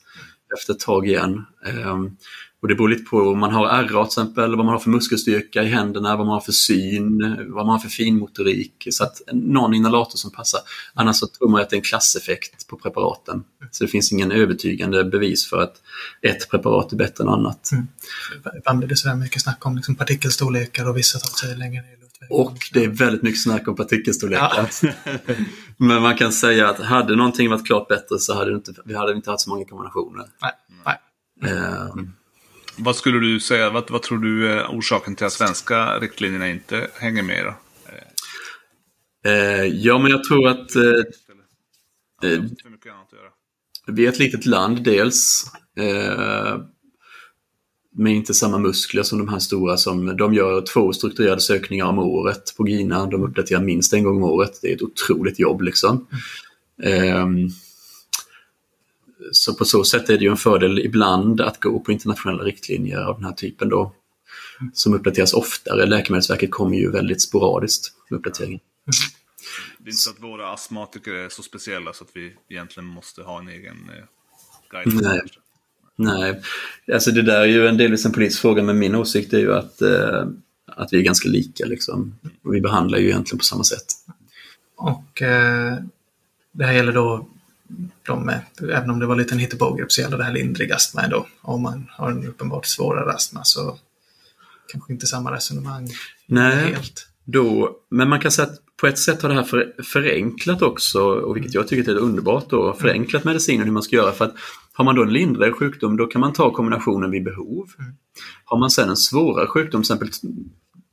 [0.58, 1.44] efter ett tag igen.
[1.66, 2.16] Ehm,
[2.60, 4.90] och det beror lite på om man har RA till exempel, vad man har för
[4.90, 8.88] muskelstyrka i händerna, vad man har för syn, vad man har för finmotorik.
[8.90, 10.60] Så att någon inhalator som passar.
[10.94, 13.44] Annars så tror man att det är en klasseffekt på preparaten.
[13.70, 15.74] Så det finns ingen övertygande bevis för att
[16.22, 17.70] ett preparat är bättre än annat.
[18.58, 21.98] Ibland blir det sådär mycket snack om liksom partikelstorlekar och vissa tar sig längre ner.
[22.30, 24.70] Och det är väldigt mycket snack om partikelstorlekar.
[25.76, 28.94] Men man kan säga att hade någonting varit klart bättre så hade det inte, vi
[28.94, 30.24] hade inte haft så många kombinationer.
[30.42, 30.52] Nej,
[30.84, 30.98] nej.
[31.52, 32.12] Ehm,
[32.78, 36.90] Vad skulle du säga, vad, vad tror du är orsaken till att svenska riktlinjerna inte
[36.94, 37.44] hänger med?
[37.44, 37.54] Då?
[39.30, 43.30] eh, ja, men jag tror att eh, eh, För mycket annat att göra.
[43.86, 45.46] vi är ett litet land dels.
[45.78, 46.58] Eh,
[47.96, 51.98] med inte samma muskler som de här stora som de gör två strukturerade sökningar om
[51.98, 53.06] året på GINA.
[53.06, 54.58] De uppdaterar minst en gång om året.
[54.62, 56.06] Det är ett otroligt jobb liksom.
[56.82, 57.48] Ehm,
[59.32, 62.98] så på så sätt är det ju en fördel ibland att gå på internationella riktlinjer
[62.98, 63.94] av den här typen då.
[64.72, 65.86] Som uppdateras oftare.
[65.86, 68.60] Läkemedelsverket kommer ju väldigt sporadiskt med uppdateringen.
[69.78, 73.22] Det är inte så att våra astmatiker är så speciella så att vi egentligen måste
[73.22, 74.04] ha en egen eh,
[74.70, 75.02] guide.
[75.02, 75.20] Nej.
[76.00, 76.42] Nej,
[76.92, 79.54] alltså det där är ju en delvis en politisk fråga men min åsikt är ju
[79.54, 80.26] att, eh,
[80.66, 82.18] att vi är ganska lika liksom.
[82.42, 83.86] Och vi behandlar ju egentligen på samma sätt.
[84.76, 85.78] Och eh,
[86.52, 87.28] det här gäller då
[88.06, 91.02] de med, även om det var en liten hittepågrupp så gäller det här lindrig astma
[91.02, 91.26] ändå.
[91.40, 93.78] Om man har en uppenbart svårare astma så
[94.72, 95.88] kanske inte samma resonemang
[96.26, 97.08] Nej, helt.
[97.24, 101.02] då, men man kan säga att på ett sätt har det här för, förenklat också,
[101.02, 104.12] och vilket jag tycker är underbart då, förenklat medicinen hur man ska göra.
[104.12, 104.34] För att
[104.72, 107.66] har man då en lindrigare sjukdom då kan man ta kombinationen vid behov.
[108.44, 110.10] Har man sen en svårare sjukdom, till exempel,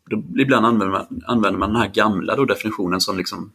[0.10, 3.52] då ibland använder man, använder man den här gamla då, definitionen som liksom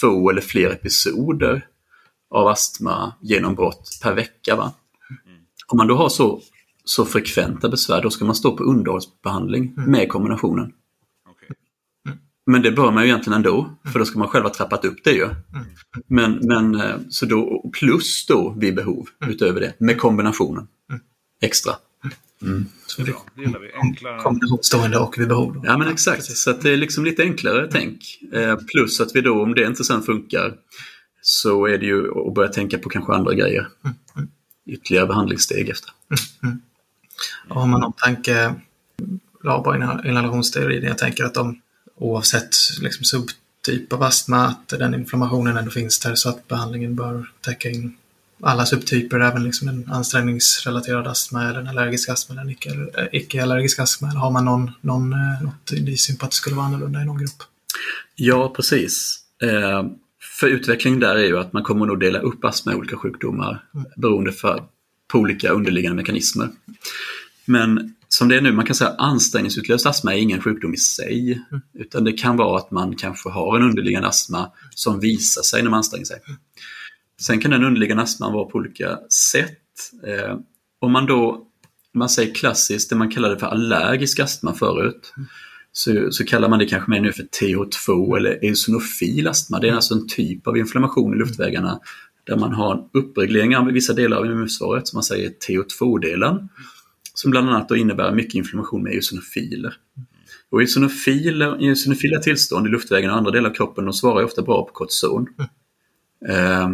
[0.00, 1.66] två eller fler episoder
[2.30, 4.56] av astma genombrott per vecka.
[4.56, 4.72] Va?
[5.66, 6.40] Om man då har så,
[6.84, 10.72] så frekventa besvär, då ska man stå på underhållsbehandling med kombinationen.
[11.28, 11.56] Okej.
[12.46, 15.04] Men det bör man ju egentligen ändå, för då ska man själv ha trappat upp
[15.04, 15.28] det ju.
[16.06, 20.68] Men, men eh, så då, plus då vid behov utöver det, med kombinationen.
[21.42, 21.72] Extra.
[22.86, 23.72] Så det gillar vi.
[23.72, 24.18] Enkla...
[24.18, 25.54] kombinationsstående och vid behov.
[25.54, 25.62] Då.
[25.64, 28.22] Ja men exakt, så att det är liksom lite enklare tänk.
[28.32, 30.56] Eh, plus att vi då, om det inte sen funkar,
[31.22, 33.68] så är det ju att börja tänka på kanske andra grejer.
[34.66, 35.90] Ytterligare behandlingssteg efter.
[37.48, 38.54] Och har man någon tanke,
[39.44, 41.60] LABA och inhalationsteorin, jag tänker att de
[41.96, 47.32] oavsett liksom, subtyp av astma, att den inflammationen ändå finns där så att behandlingen bör
[47.40, 47.96] täcka in
[48.42, 53.08] alla subtyper, även liksom en ansträngningsrelaterad astma eller en allergisk astma eller en icke- äh,
[53.12, 54.10] icke-allergisk astma.
[54.10, 57.04] Eller har man någon, någon, eh, något indicium på att det skulle vara annorlunda i
[57.04, 57.42] någon grupp?
[58.14, 59.18] Ja, precis.
[59.42, 59.82] Eh,
[60.40, 63.64] för utvecklingen där är ju att man kommer nog dela upp astma i olika sjukdomar
[63.96, 64.64] beroende för,
[65.12, 66.48] på olika underliggande mekanismer.
[67.44, 70.76] Men som det är nu, man kan säga att ansträngningsutlöst astma är ingen sjukdom i
[70.76, 71.42] sig.
[71.74, 75.70] Utan det kan vara att man kanske har en underliggande astma som visar sig när
[75.70, 76.20] man anstränger sig.
[77.20, 78.98] Sen kan den underliggande astman vara på olika
[79.32, 79.58] sätt.
[80.06, 80.36] Eh,
[80.78, 81.46] om man då,
[81.94, 85.12] man säger klassiskt, det man kallade för allergisk astma förut,
[85.72, 89.58] så, så kallar man det kanske mer nu för TH2 eller eosinofil astma.
[89.58, 91.80] Det är alltså en typ av inflammation i luftvägarna
[92.24, 96.48] där man har en uppreglering av vissa delar av immunförsvaret, som man säger TH2-delen,
[97.14, 99.74] som bland annat då innebär mycket inflammation med eosinofiler.
[100.50, 104.64] Och eosinofiler, eosinofila tillstånd i luftvägarna och andra delar av kroppen, de svarar ofta bra
[104.66, 105.26] på kortison.
[106.28, 106.70] Eh,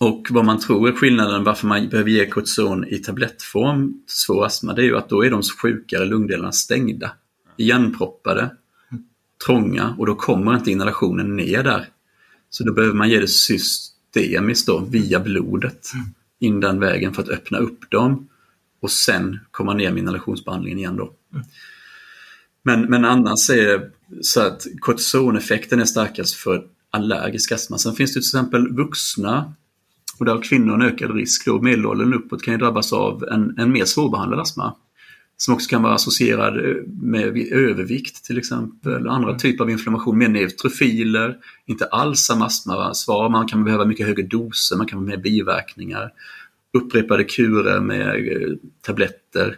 [0.00, 4.46] och vad man tror är skillnaden varför man behöver ge kortison i tablettform till svår
[4.46, 7.10] astma, det är ju att då är de sjukare lungdelarna stängda,
[7.56, 8.50] igenproppade,
[9.46, 11.88] trånga och då kommer inte inhalationen ner där.
[12.50, 15.90] Så då behöver man ge det systemiskt då, via blodet,
[16.38, 18.28] in den vägen för att öppna upp dem
[18.80, 21.12] och sen komma ner med inhalationsbehandlingen igen då.
[22.62, 23.90] Men, men annars är det
[24.20, 27.78] så att kortisoneffekten är starkast för allergisk astma.
[27.78, 29.54] Sen finns det till exempel vuxna
[30.18, 31.62] och där har kvinnor en ökad risk då.
[31.62, 34.74] Medelåldern uppåt kan ju drabbas av en, en mer svårbehandlad astma
[35.36, 40.28] som också kan vara associerad eh, med övervikt till exempel, andra typer av inflammation, mer
[40.28, 45.16] neutrofiler, inte alls samma astmasvar, man kan behöva mycket högre doser, man kan ha mer
[45.16, 46.12] biverkningar,
[46.78, 48.54] upprepade kurer med eh,
[48.86, 49.56] tabletter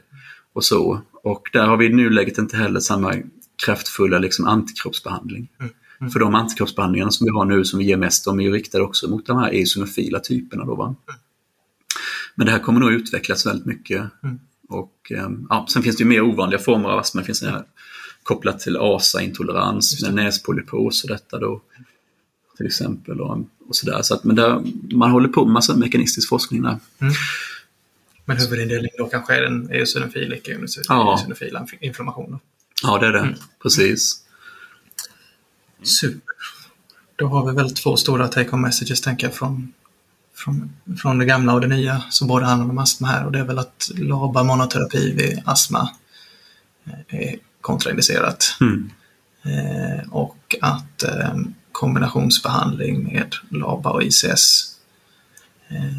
[0.52, 1.00] och så.
[1.22, 3.14] Och där har vi i nuläget inte heller samma
[3.64, 5.48] kraftfulla liksom, antikroppsbehandling.
[5.60, 5.72] Mm.
[6.00, 6.10] Mm.
[6.10, 8.84] För de antikroppsbehandlingarna som vi har nu som vi ger mest, de är ju riktade
[8.84, 10.64] också mot de här eosinofila typerna.
[10.64, 10.84] Då, va?
[10.84, 11.20] Mm.
[12.34, 14.04] Men det här kommer nog utvecklas väldigt mycket.
[14.22, 14.38] Mm.
[14.68, 17.20] Och, ehm, ja, sen finns det ju mer ovanliga former av astma.
[17.20, 17.64] Det finns här
[18.22, 21.60] kopplat till ASA-intolerans med näspolypos och detta då.
[22.56, 23.20] Till exempel.
[23.20, 23.38] Och,
[23.68, 24.02] och sådär.
[24.02, 24.62] Så att, men där,
[24.94, 26.78] man håller på med massa mekanistisk forskning där.
[26.98, 27.14] Mm.
[28.24, 31.78] Men huvudindelningen då kanske är den eosinofil, icke-eosinofila ja.
[31.80, 32.38] inflammationen?
[32.82, 33.18] Ja, det är det.
[33.18, 33.34] Mm.
[33.62, 34.24] Precis.
[35.82, 36.34] Super.
[37.16, 39.72] Då har vi väl två stora take-home messages tänker jag från,
[40.38, 43.38] från, från det gamla och det nya som båda handlar om astma här och det
[43.38, 45.90] är väl att LABA monoterapi vid astma
[46.84, 48.56] eh, är kontraindicerat.
[48.60, 48.90] Mm.
[49.42, 51.34] Eh, och att eh,
[51.72, 54.74] kombinationsbehandling med LABA och ICS
[55.68, 55.98] eh,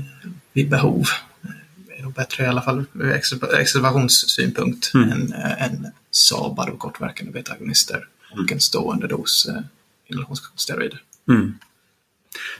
[0.54, 1.08] vid behov
[1.44, 3.12] eh, är nog bättre i alla fall ur
[3.60, 5.12] extraverationssynpunkt mm.
[5.12, 9.62] än, än SABA, då kortverkande beta-agonister och en stående dos eh,
[10.08, 11.02] inhalationssteroider.
[11.28, 11.58] Mm.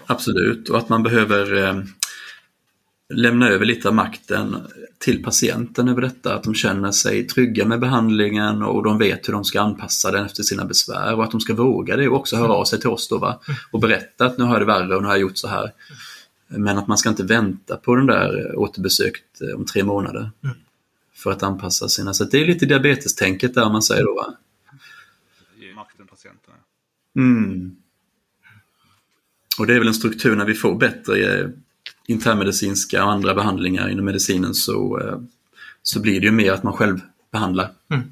[0.06, 1.84] Absolut, och att man behöver eh,
[3.14, 4.56] lämna över lite av makten
[4.98, 9.34] till patienten över detta, att de känner sig trygga med behandlingen och de vet hur
[9.34, 12.36] de ska anpassa den efter sina besvär och att de ska våga det och också
[12.36, 13.40] höra av sig till oss då va?
[13.72, 15.72] och berätta att nu har jag det värre och nu har jag gjort så här.
[16.48, 20.56] Men att man ska inte vänta på den där återbesöket om tre månader mm.
[21.16, 24.34] för att anpassa sina, så det är lite diabetestänket där man säger då va.
[27.16, 27.76] Mm.
[29.60, 31.50] Och det är väl en struktur när vi får bättre eh,
[32.08, 35.20] internmedicinska och andra behandlingar inom medicinen så, eh,
[35.84, 37.00] så blir det ju mer att man själv
[37.32, 37.72] behandlar.
[37.90, 38.04] Mm.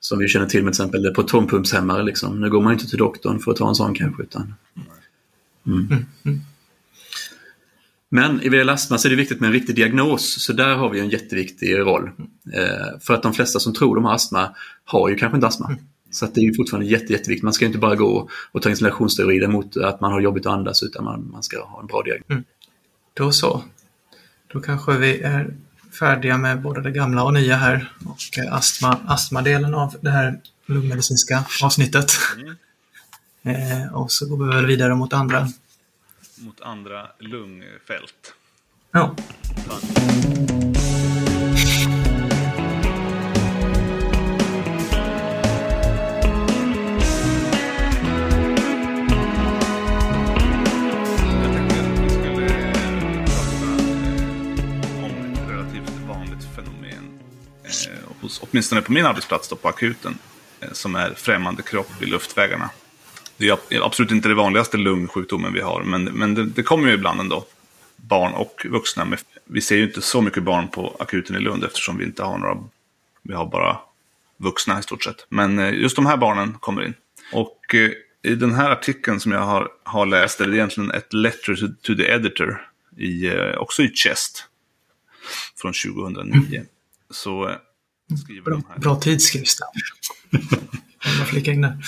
[0.00, 2.02] Som vi känner till med till exempel protonpumpshämmare.
[2.02, 2.40] Liksom.
[2.40, 4.22] Nu går man inte till doktorn för att ta en sån kanske.
[4.22, 4.54] Utan...
[5.66, 5.86] Mm.
[5.86, 6.06] Mm.
[6.24, 6.40] mm.
[8.10, 10.90] Men i VL astma så är det viktigt med en riktig diagnos, så där har
[10.90, 12.10] vi en jätteviktig roll.
[12.54, 15.76] Eh, för att de flesta som tror de har astma har ju kanske inte astma.
[16.10, 17.42] Så att det är fortfarande jätte, jätteviktigt.
[17.42, 20.82] Man ska inte bara gå och ta inhalationssteroider mot att man har jobbigt att andas
[20.82, 22.30] utan man, man ska ha en bra diagnos.
[22.30, 22.44] Mm.
[23.14, 23.62] Då så.
[24.52, 25.54] Då kanske vi är
[25.98, 30.40] färdiga med både det gamla och nya här och eh, astma, astmadelen av det här
[30.66, 32.12] lungmedicinska avsnittet.
[32.36, 32.56] Mm.
[33.42, 35.48] Eh, och så går vi väl vidare mot andra.
[36.38, 38.34] Mot andra lungfält.
[38.92, 39.16] Ja.
[58.28, 60.18] Hos, åtminstone på min arbetsplats då, på akuten,
[60.60, 62.70] eh, som är främmande kropp i luftvägarna.
[63.36, 66.94] Det är absolut inte det vanligaste lungsjukdomen vi har, men, men det, det kommer ju
[66.94, 67.44] ibland ändå.
[67.96, 69.04] Barn och vuxna.
[69.04, 72.22] Med, vi ser ju inte så mycket barn på akuten i Lund eftersom vi inte
[72.22, 72.56] har några,
[73.22, 73.78] vi har bara
[74.36, 75.26] vuxna i stort sett.
[75.28, 76.94] Men eh, just de här barnen kommer in.
[77.32, 77.90] Och eh,
[78.22, 81.94] i den här artikeln som jag har, har läst, är egentligen ett letter to, to
[81.94, 84.44] the editor, i, också i Chest,
[85.56, 86.56] från 2009.
[86.56, 86.66] Mm.
[87.10, 87.56] Så
[88.44, 89.00] bra, bra
[91.34, 91.78] in det.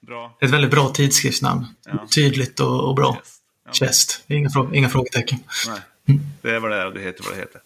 [0.00, 0.38] Bra.
[0.40, 1.66] Ett väldigt bra tidskriftsnamn.
[1.86, 2.06] Ja.
[2.14, 3.14] Tydligt och, och bra.
[3.14, 3.42] Chest.
[3.64, 3.72] Ja.
[3.72, 4.24] Chest.
[4.26, 5.38] Inga, frå inga frågetecken.
[5.68, 5.80] Nej.
[6.08, 6.20] Mm.
[6.42, 7.60] Det är vad det är och det heter vad det heter.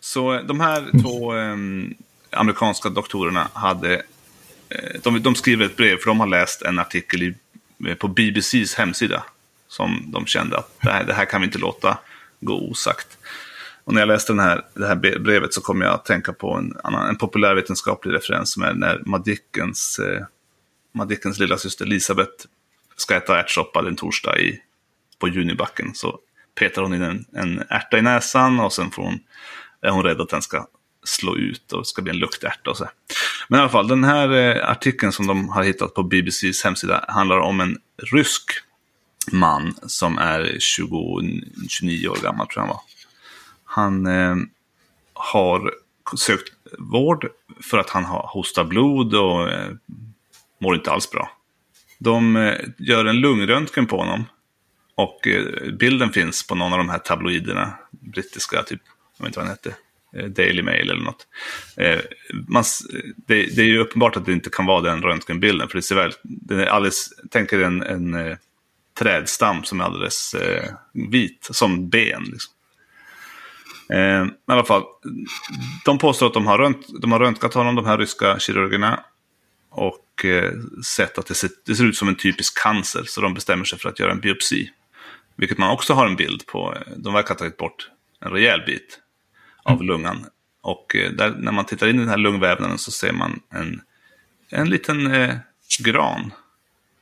[0.00, 1.02] Så de här mm.
[1.02, 1.56] två eh,
[2.30, 3.94] amerikanska doktorerna hade
[4.68, 7.34] eh, de, de, skriver ett brev, för de har läst en artikel i,
[7.88, 9.24] eh, på BBCs hemsida.
[9.68, 11.98] Som de kände att det här, det här kan vi inte låta
[12.40, 13.17] gå osagt.
[13.88, 16.54] Och när jag läste den här, det här brevet så kom jag att tänka på
[16.54, 20.24] en, annan, en populärvetenskaplig referens som är när Madickens, eh,
[20.94, 22.46] Madickens lilla syster Elisabeth
[22.96, 24.60] ska äta ärtsoppa en torsdag i,
[25.18, 25.94] på Junibacken.
[25.94, 26.18] Så
[26.58, 29.18] petar hon in en, en ärta i näsan och sen får hon,
[29.82, 30.66] är hon rädd att den ska
[31.04, 32.88] slå ut och ska bli en luktärta och så.
[33.48, 37.04] Men i alla fall, den här eh, artikeln som de har hittat på BBCs hemsida
[37.08, 37.78] handlar om en
[38.12, 38.52] rysk
[39.32, 41.22] man som är 20,
[41.68, 42.97] 29 år gammal tror jag han var.
[43.68, 44.36] Han eh,
[45.12, 45.72] har
[46.16, 47.28] sökt vård
[47.60, 49.70] för att han har hostat blod och eh,
[50.60, 51.30] mår inte alls bra.
[51.98, 54.24] De eh, gör en lungröntgen på honom.
[54.94, 57.74] Och eh, bilden finns på någon av de här tabloiderna.
[57.90, 58.80] Brittiska, typ,
[59.18, 59.74] jag vet inte vad den hette.
[60.16, 61.26] Eh, Daily Mail eller något.
[61.76, 62.00] Eh,
[62.48, 62.64] man,
[63.16, 65.68] det, det, är ju uppenbart att det inte kan vara den röntgenbilden.
[65.68, 68.36] För det ser väl, den är alldeles, tänk er en, en eh,
[68.98, 72.24] trädstam som är alldeles eh, vit, som ben.
[72.24, 72.54] Liksom.
[73.88, 74.82] Eh, I alla fall,
[75.84, 79.00] de påstår att de har, rönt, de har röntgat honom, de här ryska kirurgerna.
[79.70, 80.52] Och eh,
[80.84, 83.78] sett att det ser, det ser ut som en typisk cancer, så de bestämmer sig
[83.78, 84.70] för att göra en biopsi.
[85.36, 86.74] Vilket man också har en bild på.
[86.96, 89.00] De verkar ha tagit bort en rejäl bit
[89.62, 90.26] av lungan.
[90.60, 93.80] Och eh, där, när man tittar in i den här lungvävnaden så ser man en,
[94.48, 95.36] en liten eh,
[95.84, 96.32] gran.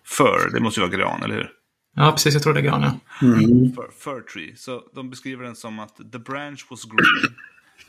[0.05, 1.53] För, det måste ju vara gran, eller hur?
[1.97, 2.35] Ja, precis.
[2.35, 2.99] Jag tror det är gran, ja.
[3.21, 4.57] Fir, fir tree.
[4.57, 7.35] Så de beskriver den som att the branch was green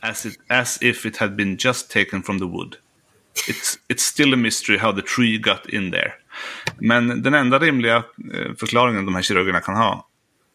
[0.00, 2.76] as, it, as if it had been just taken from the wood.
[3.48, 6.12] It's, it's still a mystery how the tree got in there.
[6.80, 7.96] Men den enda rimliga
[8.34, 10.08] eh, förklaringen de här kirurgerna kan ha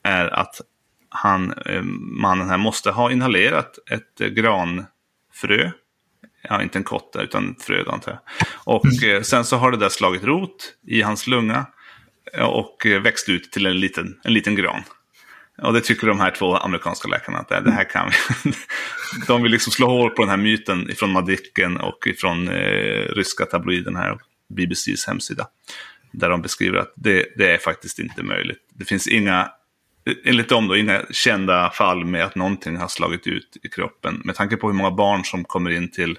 [0.04, 0.62] är att
[1.10, 1.82] han, eh,
[2.22, 5.72] mannen här måste ha inhalerat ett eh, granfrö.
[6.42, 8.48] Ja, inte en kotta utan ett frö antar jag.
[8.76, 11.66] Och eh, sen så har det där slagit rot i hans lunga
[12.38, 14.84] Eh, och eh, växt ut till en liten, en liten gran.
[15.62, 18.12] Och det tycker de här två amerikanska läkarna att det, här kan
[18.44, 18.52] vi.
[19.28, 23.46] de vill liksom slå hål på den här myten ifrån Madicken och ifrån eh, ryska
[23.46, 24.18] tabloiden här,
[24.50, 25.48] BBCs hemsida.
[26.12, 28.60] Där de beskriver att det, det är faktiskt inte möjligt.
[28.74, 29.52] Det finns inga
[30.26, 34.22] enligt dem då, inga kända fall med att någonting har slagit ut i kroppen.
[34.26, 36.18] Med tanke på hur många barn som kommer in till,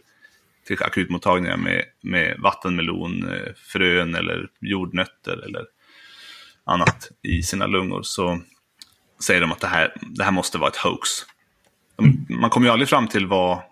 [0.66, 5.64] till akutmottagningar med, med vattenmelon, eh, frön eller jordnötter eller
[6.64, 8.40] annat i sina lungor så
[9.24, 11.10] säger de att det här, det här måste vara ett hoax.
[12.28, 13.62] Man kommer ju aldrig fram till vad...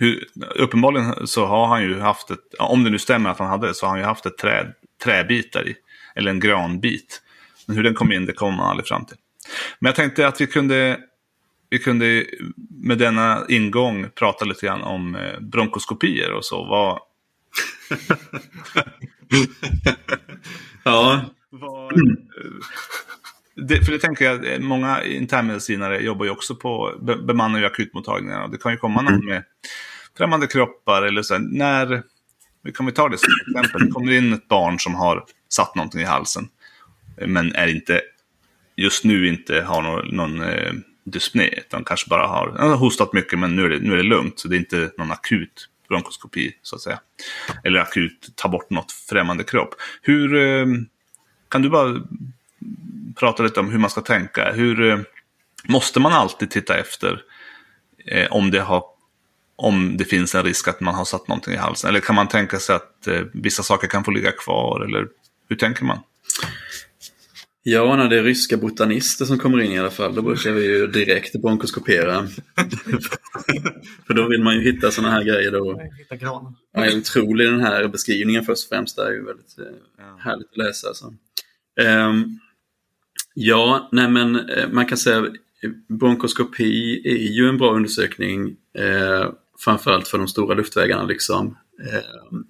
[0.00, 0.24] Hur,
[0.54, 3.74] uppenbarligen så har han ju haft ett, om det nu stämmer att han hade det,
[3.74, 4.74] så har han ju haft ett träd,
[5.04, 5.74] träbitar i,
[6.14, 7.22] eller en granbit.
[7.66, 9.16] Men hur den kom in, det kommer man aldrig fram till.
[9.78, 11.00] Men jag tänkte att vi kunde,
[11.70, 12.26] vi kunde
[12.70, 16.64] med denna ingång prata lite grann om eh, bronkoskopier och så.
[16.64, 16.98] Vad...
[20.84, 21.20] ja.
[21.50, 21.92] Vad...
[23.54, 28.42] Det, för det tänker jag, många internmedicinare jobbar ju också på, be, bemannar ju akutmottagningar.
[28.44, 29.44] Och det kan ju komma någon med
[30.18, 31.38] främmande kroppar eller så.
[31.38, 32.02] När,
[32.62, 33.86] vi kan vi ta det som exempel.
[33.86, 36.48] Det kommer in ett barn som har satt någonting i halsen.
[37.26, 38.00] Men är inte
[38.76, 40.72] just nu inte har någon, någon eh,
[41.04, 44.02] dyspné, utan kanske bara har, har hostat mycket men nu är, det, nu är det
[44.02, 44.38] lugnt.
[44.38, 47.00] Så det är inte någon akut bronkoskopi så att säga.
[47.64, 49.74] Eller akut ta bort något främmande kropp.
[50.02, 50.66] Hur, eh,
[51.48, 52.02] kan du bara
[53.14, 54.52] prata lite om hur man ska tänka?
[54.52, 54.98] Hur eh,
[55.64, 57.22] måste man alltid titta efter
[58.06, 58.84] eh, om det har
[59.56, 61.90] om det finns en risk att man har satt någonting i halsen?
[61.90, 64.84] Eller kan man tänka sig att eh, vissa saker kan få ligga kvar?
[64.84, 65.08] Eller
[65.48, 65.98] hur tänker man?
[67.62, 70.64] Ja, när det är ryska botanister som kommer in i alla fall, då brukar vi
[70.64, 72.28] ju direkt bronkoskopera.
[74.06, 75.80] För då vill man ju hitta sådana här grejer då.
[75.98, 76.54] Hitta granen.
[76.72, 78.96] Ja, jag är otrolig den här beskrivningen först och främst.
[78.96, 79.64] Det är ju väldigt eh,
[80.18, 80.94] härligt att läsa.
[80.94, 81.14] Så.
[81.80, 82.38] Ehm,
[83.34, 85.26] ja, nej men eh, man kan säga
[85.88, 88.56] bronkoskopi är ju en bra undersökning.
[88.78, 91.56] Eh, framförallt för de stora luftvägarna liksom.
[91.80, 92.44] Ehm,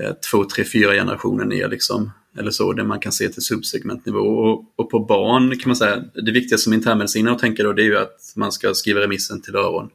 [0.00, 4.18] eh, två, tre, fyra generationer ner liksom eller så, där man kan se till subsegmentnivå.
[4.18, 7.82] Och, och på barn kan man säga, det viktiga som internmedicinare att tänka då, det
[7.82, 9.90] är ju att man ska skriva remissen till öron.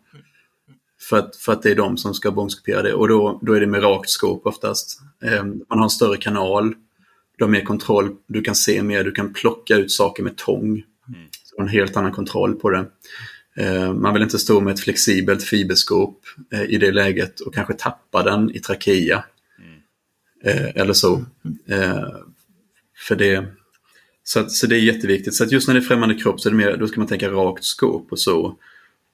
[1.10, 3.60] För att, för att det är de som ska bronskopera det och då, då är
[3.60, 5.00] det med rakt skåp oftast.
[5.24, 6.76] Eh, man har en större kanal,
[7.42, 10.70] du har mer kontroll, du kan se mer, du kan plocka ut saker med tång.
[10.70, 11.28] Mm.
[11.44, 12.86] Så en helt annan kontroll på det.
[13.58, 16.20] Eh, man vill inte stå med ett flexibelt fiberskåp
[16.54, 19.24] eh, i det läget och kanske tappa den i trakea.
[19.60, 20.72] Mm.
[20.76, 21.26] eller så.
[23.08, 23.46] För det,
[24.24, 25.36] så, att, så det är jätteviktigt.
[25.36, 27.30] Så just när det är främmande kropp så är det mer, då ska man tänka
[27.30, 28.56] rakt skåp och så.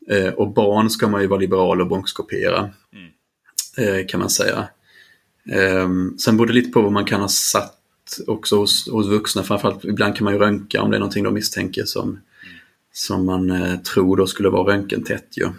[0.09, 2.69] Eh, och barn ska man ju vara liberal och bronkoskopera.
[2.93, 3.99] Mm.
[3.99, 4.67] Eh, kan man säga.
[5.51, 7.76] Eh, sen beror det lite på vad man kan ha satt
[8.27, 9.43] också hos, hos vuxna.
[9.43, 12.19] Framförallt ibland kan man ju röntga om det är någonting de misstänker som,
[12.93, 15.27] som man eh, tror då skulle vara röntgentätt.
[15.37, 15.43] Ju.
[15.43, 15.57] Mm.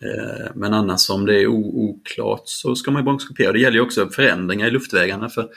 [0.00, 3.52] Eh, men annars om det är oklart så ska man ju bronkoskopera.
[3.52, 5.28] Det gäller ju också förändringar i luftvägarna.
[5.28, 5.48] För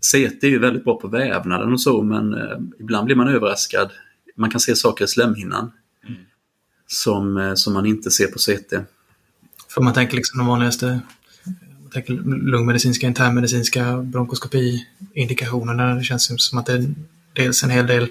[0.00, 3.90] CT är ju väldigt bra på vävnaden och så men eh, ibland blir man överraskad.
[4.36, 5.72] Man kan se saker i slemhinnan
[6.08, 6.20] mm.
[6.86, 8.72] som, eh, som man inte ser på CT.
[9.68, 11.00] För man tänker liksom de vanligaste
[12.26, 15.94] lungmedicinska, internmedicinska bronkoskopi-indikationerna.
[15.94, 16.94] Det känns som att det är
[17.32, 18.02] dels en hel del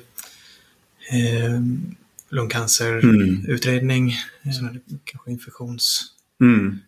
[1.11, 1.61] eh,
[2.29, 4.81] lungcancerutredning, mm.
[5.05, 6.03] kanske infektions...
[6.41, 6.79] Mm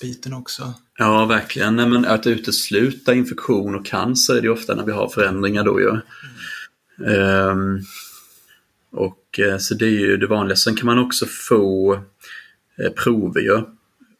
[0.00, 0.74] biten också.
[0.98, 1.76] Ja, verkligen.
[1.76, 5.80] Nej, men att utesluta infektion och cancer är det ofta när vi har förändringar då
[5.80, 5.90] ju.
[7.06, 7.48] Mm.
[7.48, 7.84] Um,
[8.90, 10.56] och eh, så det är ju det vanliga.
[10.56, 11.94] Sen kan man också få
[12.78, 13.62] eh, prover ju.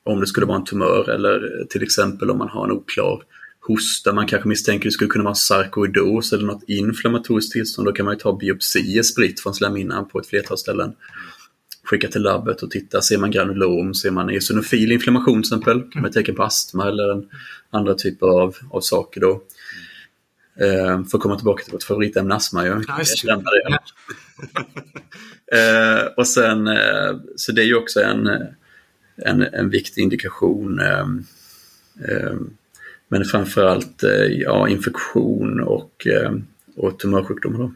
[0.08, 3.22] Om det skulle vara en tumör eller till exempel om man har en oklar
[3.60, 4.12] hosta.
[4.12, 7.88] Man kanske misstänker att det skulle kunna vara sarkoidos eller något inflammatoriskt tillstånd.
[7.88, 10.92] Då kan man ju ta biopsier spritt från slemhinnan på ett flertal ställen
[11.90, 13.00] skicka till labbet och titta.
[13.00, 17.28] Ser man granulom, ser man eosinofil inflammation till exempel, vara tecken på astma eller en
[17.70, 19.42] andra typer av, av saker då.
[20.60, 22.74] Eh, för att komma tillbaka till vårt favoritämne astma ju.
[22.74, 22.88] Det.
[25.58, 28.26] eh, och sen, eh, så det är ju också en,
[29.24, 30.80] en, en viktig indikation.
[30.80, 31.06] Eh,
[32.08, 32.34] eh,
[33.08, 36.32] men framförallt eh, ja, infektion och, eh,
[36.76, 37.58] och tumörsjukdomar.
[37.58, 37.72] Då.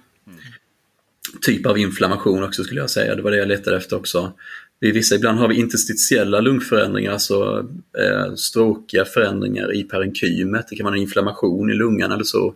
[1.41, 4.33] Typ av inflammation också skulle jag säga, det var det jag letade efter också.
[4.81, 7.69] Vid vissa, ibland har vi interstitiella lungförändringar, alltså
[7.99, 10.67] eh, stråkiga förändringar i parenkymet.
[10.71, 12.55] Det kan vara en inflammation i lungan eller så.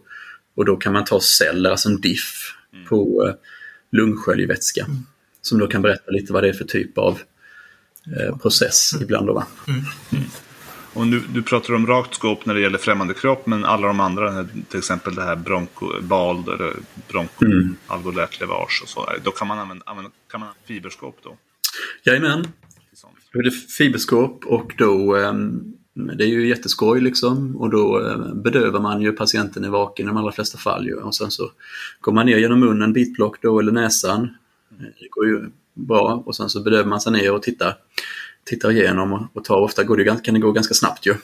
[0.54, 2.54] Och då kan man ta celler, alltså en diff,
[2.88, 3.34] på eh,
[3.92, 4.86] lungsköljvätska.
[5.42, 7.18] Som då kan berätta lite vad det är för typ av
[8.20, 9.26] eh, process ibland.
[9.26, 9.46] Då, va?
[10.96, 14.00] Och nu, du pratar om rakt skåp när det gäller främmande kropp, men alla de
[14.00, 16.72] andra, till exempel det här bronkobald eller
[17.08, 21.36] bronkoalveolärt levage och så, då kan man använda, använda kan man använda fiberskåp då?
[22.04, 22.46] Jajamän.
[23.32, 28.34] Då är det fiberskåp och då, ehm, det är ju jätteskoj liksom och då eh,
[28.34, 30.94] bedövar man ju patienten i vaken i de allra flesta fall ju.
[30.94, 31.50] och sen så
[32.00, 34.28] går man ner genom munnen, bitblock då eller näsan.
[35.00, 37.76] Det går ju bra och sen så bedövar man sig ner och tittar,
[38.44, 41.14] tittar igenom och, och tar, ofta går det, kan det gå ganska snabbt ju.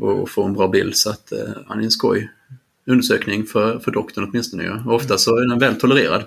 [0.00, 2.30] Och, och få en bra bild så att eh, han är en skoj
[2.86, 4.70] undersökning för, för doktorn åtminstone ju.
[4.70, 6.24] Och ofta så är den väl tolererad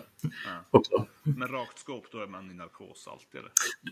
[0.69, 1.05] också.
[1.23, 3.41] Men rakt skåp, då är man i narkos alltid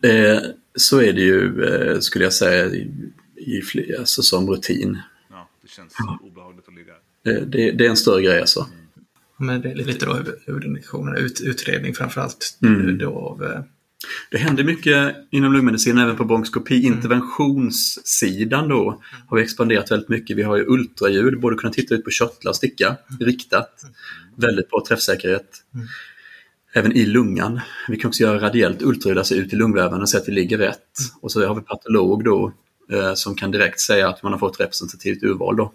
[0.01, 0.35] eller?
[0.35, 0.41] Eh,
[0.75, 4.99] så är det ju, eh, skulle jag säga, i, i fler, alltså som rutin.
[5.29, 6.93] Ja, det känns obehagligt att ligga
[7.25, 8.67] Eh, det, det är en större grej alltså.
[9.37, 12.57] Men det är lite då huvud- huvudindikationen, ut, utredning framförallt.
[12.61, 12.97] Mm.
[12.97, 13.61] Då av, eh,
[14.31, 16.81] Det händer mycket inom lungmedicin, även på bronkoskopi.
[16.83, 20.37] Interventionssidan då har vi expanderat väldigt mycket.
[20.37, 23.81] Vi har ju ultraljud, både kunna titta ut på körtlar och sticka, riktat.
[24.37, 25.47] Väldigt bra träffsäkerhet.
[26.73, 27.59] Även i lungan.
[27.87, 30.57] Vi kan också göra radiellt ultraljud, alltså ut i lungväven och se att vi ligger
[30.57, 30.89] rätt.
[31.21, 32.53] Och så har vi patolog då
[32.91, 35.73] eh, som kan direkt säga att man har fått representativt urval då.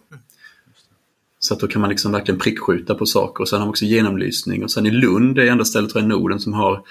[1.43, 3.85] Så att då kan man liksom verkligen prickskjuta på saker och sen har man också
[3.85, 6.83] genomlysning och sen i Lund är enda stället i Norden som har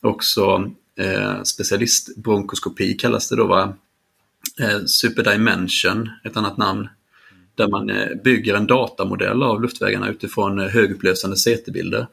[0.00, 3.74] också eh, specialistbronkoskopi kallas det då va?
[4.60, 6.88] Eh, Superdimension, ett annat namn.
[7.54, 12.06] Där man eh, bygger en datamodell av luftvägarna utifrån eh, högupplösande CT-bilder.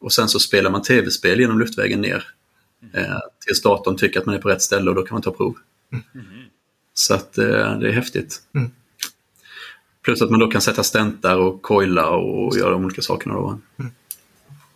[0.00, 2.24] Och sen så spelar man tv-spel genom luftvägen ner.
[2.92, 5.30] Eh, tills datorn tycker att man är på rätt ställe och då kan man ta
[5.30, 5.54] prov.
[6.94, 8.42] Så att eh, det är häftigt.
[8.54, 8.70] Mm.
[10.04, 13.40] Plus att man då kan sätta stentar och coila och göra de olika sakerna då.
[13.40, 13.60] va?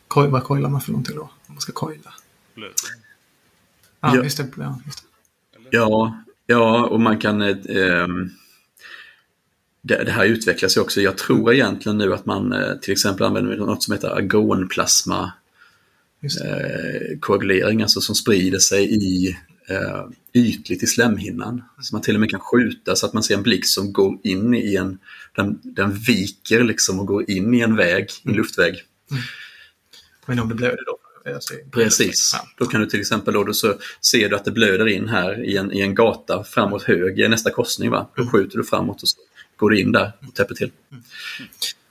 [0.08, 1.22] koj, vad coilar man för någonting då?
[1.22, 2.12] Om man ska coila.
[2.54, 2.72] Blöt.
[4.00, 4.48] Ja, just det.
[4.56, 5.04] Ja, just
[5.52, 5.68] det.
[5.70, 7.42] Ja, ja och man kan...
[7.42, 8.30] Eh, ehm,
[9.82, 11.00] det, det här utvecklas ju också.
[11.00, 15.32] Jag tror egentligen nu att man eh, till exempel använder något som heter agonplasma
[16.22, 19.36] eh, koagulering, alltså som sprider sig i
[19.68, 21.62] eh, ytligt i slemhinnan.
[21.80, 24.18] Så man till och med kan skjuta så att man ser en blixt som går
[24.22, 24.98] in i en,
[25.36, 28.82] den, den viker liksom och går in i en väg, en luftväg.
[30.26, 30.98] Men om det blöder då?
[31.70, 32.30] Precis.
[32.34, 32.48] Ja.
[32.56, 33.74] Då kan du till exempel då, då så
[34.10, 37.28] ser du att det blöder in här i en, i en gata framåt höger i
[37.28, 37.90] nästa korsning.
[37.90, 38.08] Va?
[38.16, 39.18] Då skjuter du framåt och så
[39.56, 40.70] går du in där och täpper till.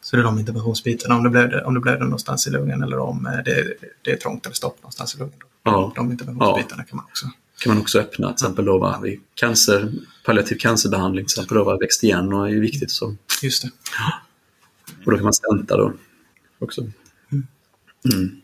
[0.01, 1.15] Så det är de interventionsbitarna.
[1.15, 4.17] Om det blöder, om det blöder någonstans i lungen eller om eh, det, det är
[4.17, 5.39] trångt eller stopp någonstans i lungen.
[5.39, 5.47] Då.
[5.63, 5.93] Ja.
[5.95, 7.25] De interventionsbitarna kan man också.
[7.63, 8.27] Kan man också öppna.
[8.27, 8.99] Till exempel då, va?
[9.03, 9.91] vid cancer,
[10.25, 11.77] palliativ cancerbehandling till exempel då, va?
[11.77, 12.91] växt igen och är viktigt.
[12.91, 13.15] Så.
[13.41, 13.71] Just det.
[15.05, 15.93] Och då kan man stenta då
[16.59, 16.81] också.
[18.13, 18.41] Mm.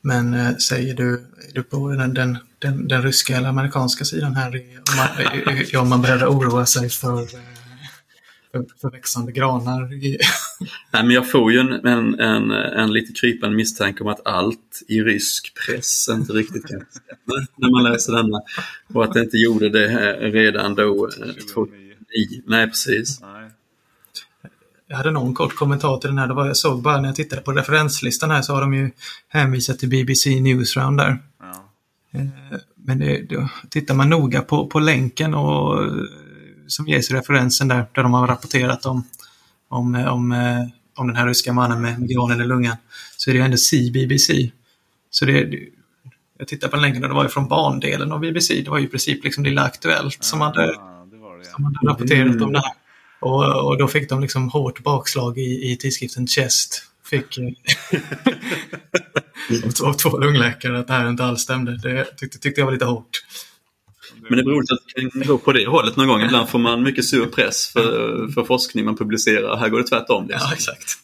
[0.00, 1.12] Men eh, säger du,
[1.48, 4.48] är du på den, den, den, den ryska eller amerikanska sidan här?
[4.90, 7.28] Om man, i- om man börjar oroa sig för,
[8.54, 9.80] eh, för, växande granar?
[10.92, 14.82] Nej, men jag får ju en, en, en, en lite krypande misstanke om att allt
[14.88, 18.40] i rysk press inte riktigt kan stämma när man läser denna.
[18.94, 21.06] Och att det inte gjorde det här redan då.
[21.06, 22.42] eh, 2009.
[22.46, 23.20] Nej, precis.
[23.20, 23.50] Nej.
[24.86, 26.26] jag hade någon kort kommentar till den här.
[26.28, 28.90] Det var, jag såg bara när jag tittade på referenslistan här så har de ju
[29.28, 31.18] hänvisat till BBC Newsround där.
[31.40, 31.70] Ja.
[32.20, 32.26] Eh,
[32.76, 35.92] Men det, då tittar man noga på, på länken och, eh,
[36.66, 39.04] som ges i referensen där, där de har rapporterat om,
[39.68, 40.66] om, eh, om, eh,
[40.96, 42.76] om den här ryska mannen med granen i lungan,
[43.16, 44.50] så är det ändå CBBC.
[45.10, 45.50] Så det,
[46.38, 48.62] jag tittar på länken och det var ju från bandelen av BBC.
[48.62, 51.44] Det var ju i princip liksom Lilla Aktuellt som hade, Ja, det det.
[51.44, 52.72] som hade rapporterat om det här.
[53.20, 56.82] Och, och då fick de liksom hårt bakslag i, i tidskriften Chest.
[57.04, 57.48] Fick eh,
[59.84, 61.76] av två lungläkare att det här inte alls stämde.
[61.76, 63.24] Det tyckte, tyckte jag var lite hårt.
[64.28, 66.22] Men det är roligt att det kan gå på det hållet någon gång.
[66.22, 69.56] Ibland får man mycket sur press för, för forskning man publicerar.
[69.56, 70.26] Här går det tvärtom.
[70.28, 70.46] Liksom.
[70.48, 70.98] Ja, exakt.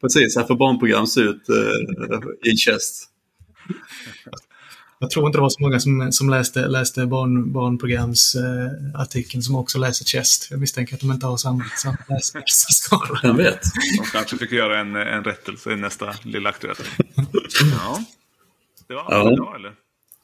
[0.00, 3.10] Precis, här får barnprogram se ut eh, i chest.
[4.98, 9.56] Jag tror inte det var så många som, som läste, läste barn, barnprogramsartikeln eh, som
[9.56, 10.48] också läser Chest.
[10.50, 13.20] Jag misstänker att de inte har samma, samma läsarskala.
[13.22, 13.60] Vem vet?
[13.98, 16.80] De kanske fick göra en, en rättelse i nästa Lilla Aktuellt.
[17.78, 18.04] Ja.
[18.88, 19.36] Det var Ja.
[19.36, 19.72] bra, eller?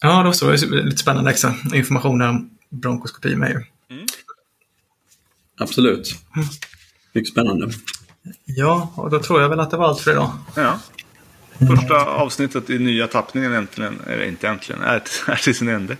[0.00, 3.64] Ja, då så var det lite spännande extra information om bronkoskopi med ju.
[5.58, 6.14] Absolut.
[7.12, 7.70] Mycket spännande.
[8.44, 10.32] Ja, och då tror jag väl att det var allt för idag.
[10.56, 10.80] Ja.
[11.58, 15.96] Första avsnittet i nya tappningen äntligen, eller inte äntligen, är, är till sin ände.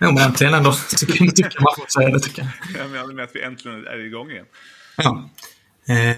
[0.00, 0.74] Jo, men äntligen ändå.
[0.96, 2.82] Tycker, tycker man får säga det, tycker jag.
[2.82, 4.46] Jag menar med att vi äntligen är igång igen.
[4.96, 5.30] Ja.
[5.88, 6.16] Eh,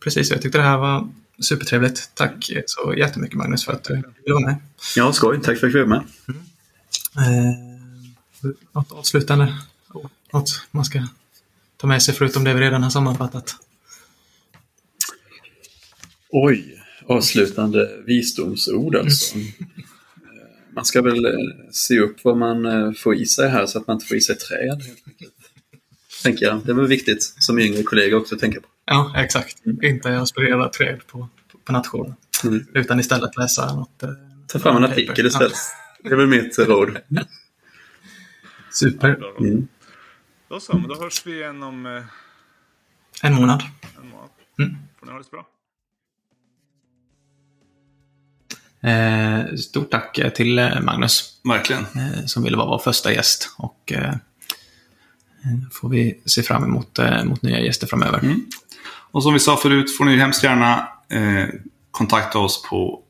[0.00, 1.08] precis, jag tyckte det här var
[1.40, 2.14] supertrevligt.
[2.14, 4.56] Tack så jättemycket Magnus för att du ville vara med.
[4.96, 5.36] Ja, skoj.
[5.36, 6.02] Tack för att jag fick vara med.
[7.16, 7.54] Eh,
[8.72, 9.58] något avslutande?
[10.32, 11.06] Något man ska
[11.76, 13.56] ta med sig förutom det vi redan har sammanfattat?
[16.30, 19.38] Oj, avslutande visdomsord alltså.
[19.38, 19.44] Eh,
[20.74, 21.32] Man ska väl eh,
[21.70, 24.20] se upp vad man eh, får i sig här så att man inte får i
[24.20, 24.82] sig träd.
[26.22, 26.66] Tänker jag.
[26.66, 28.66] Det är väl viktigt som yngre kollega också att tänka på.
[28.84, 29.56] Ja, exakt.
[29.82, 31.28] Inte aspirera träd på,
[31.64, 32.14] på nationen.
[32.44, 32.66] Mm.
[32.74, 34.02] Utan istället läsa något.
[34.46, 35.52] Ta fram en artikel istället.
[36.02, 36.98] Det är väl mitt råd.
[37.08, 37.22] Ja,
[38.70, 39.38] super.
[39.40, 39.68] Mm.
[40.48, 42.02] Då så, men då hörs vi igen om eh,
[43.22, 43.62] En månad.
[44.02, 44.28] en månad.
[44.58, 44.76] Mm.
[44.98, 45.46] Får ni ha det så bra.
[48.90, 51.82] Eh, stort tack till eh, Magnus Verkligen.
[51.82, 53.54] eh, som ville vara vår första gäst.
[53.58, 58.18] Och eh, eh, får vi se fram emot eh, mot nya gäster framöver.
[58.18, 58.46] Mm.
[59.10, 61.48] Och som vi sa förut får ni hemskt gärna eh,
[61.90, 63.02] kontakta oss på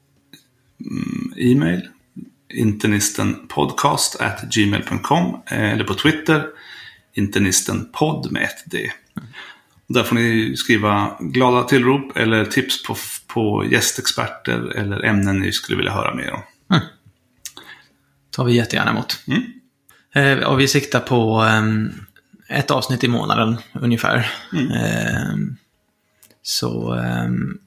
[0.80, 1.88] mm, e-mail
[2.54, 6.46] internistenpodcast@gmail.com eh, eller på Twitter
[7.18, 8.90] internistenpodd med ett D.
[9.86, 12.96] Där får ni skriva glada tillrop eller tips på,
[13.26, 16.40] på gästexperter eller ämnen ni skulle vilja höra mer om.
[18.30, 19.20] tar vi jättegärna emot.
[19.26, 19.42] Mm.
[20.14, 21.92] Eh, och vi siktar på ehm,
[22.48, 24.30] ett avsnitt i månaden ungefär.
[24.52, 24.72] Mm.
[24.72, 25.56] Ehm,
[26.42, 27.58] så ehm,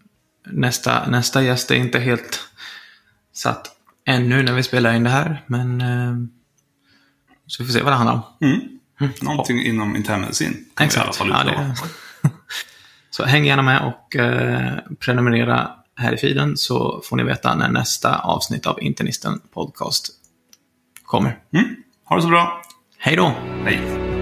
[0.46, 2.40] nästa, nästa gäst är inte helt
[3.34, 3.81] satt
[4.12, 5.44] ännu när vi spelar in det här.
[5.48, 6.30] Men ehm,
[7.48, 8.48] så vi får se vad det handlar om.
[8.48, 9.14] Mm.
[9.22, 10.66] Någonting inom internmedicin.
[10.80, 11.76] vi i alla fall Ja,
[13.10, 17.70] så häng gärna med och eh, prenumerera här i feeden så får ni veta när
[17.70, 20.08] nästa avsnitt av Internisten Podcast
[21.04, 21.40] kommer.
[21.54, 21.76] Mm.
[22.06, 22.62] Ha det så bra.
[22.98, 23.36] Hej då!
[23.66, 24.21] Hej.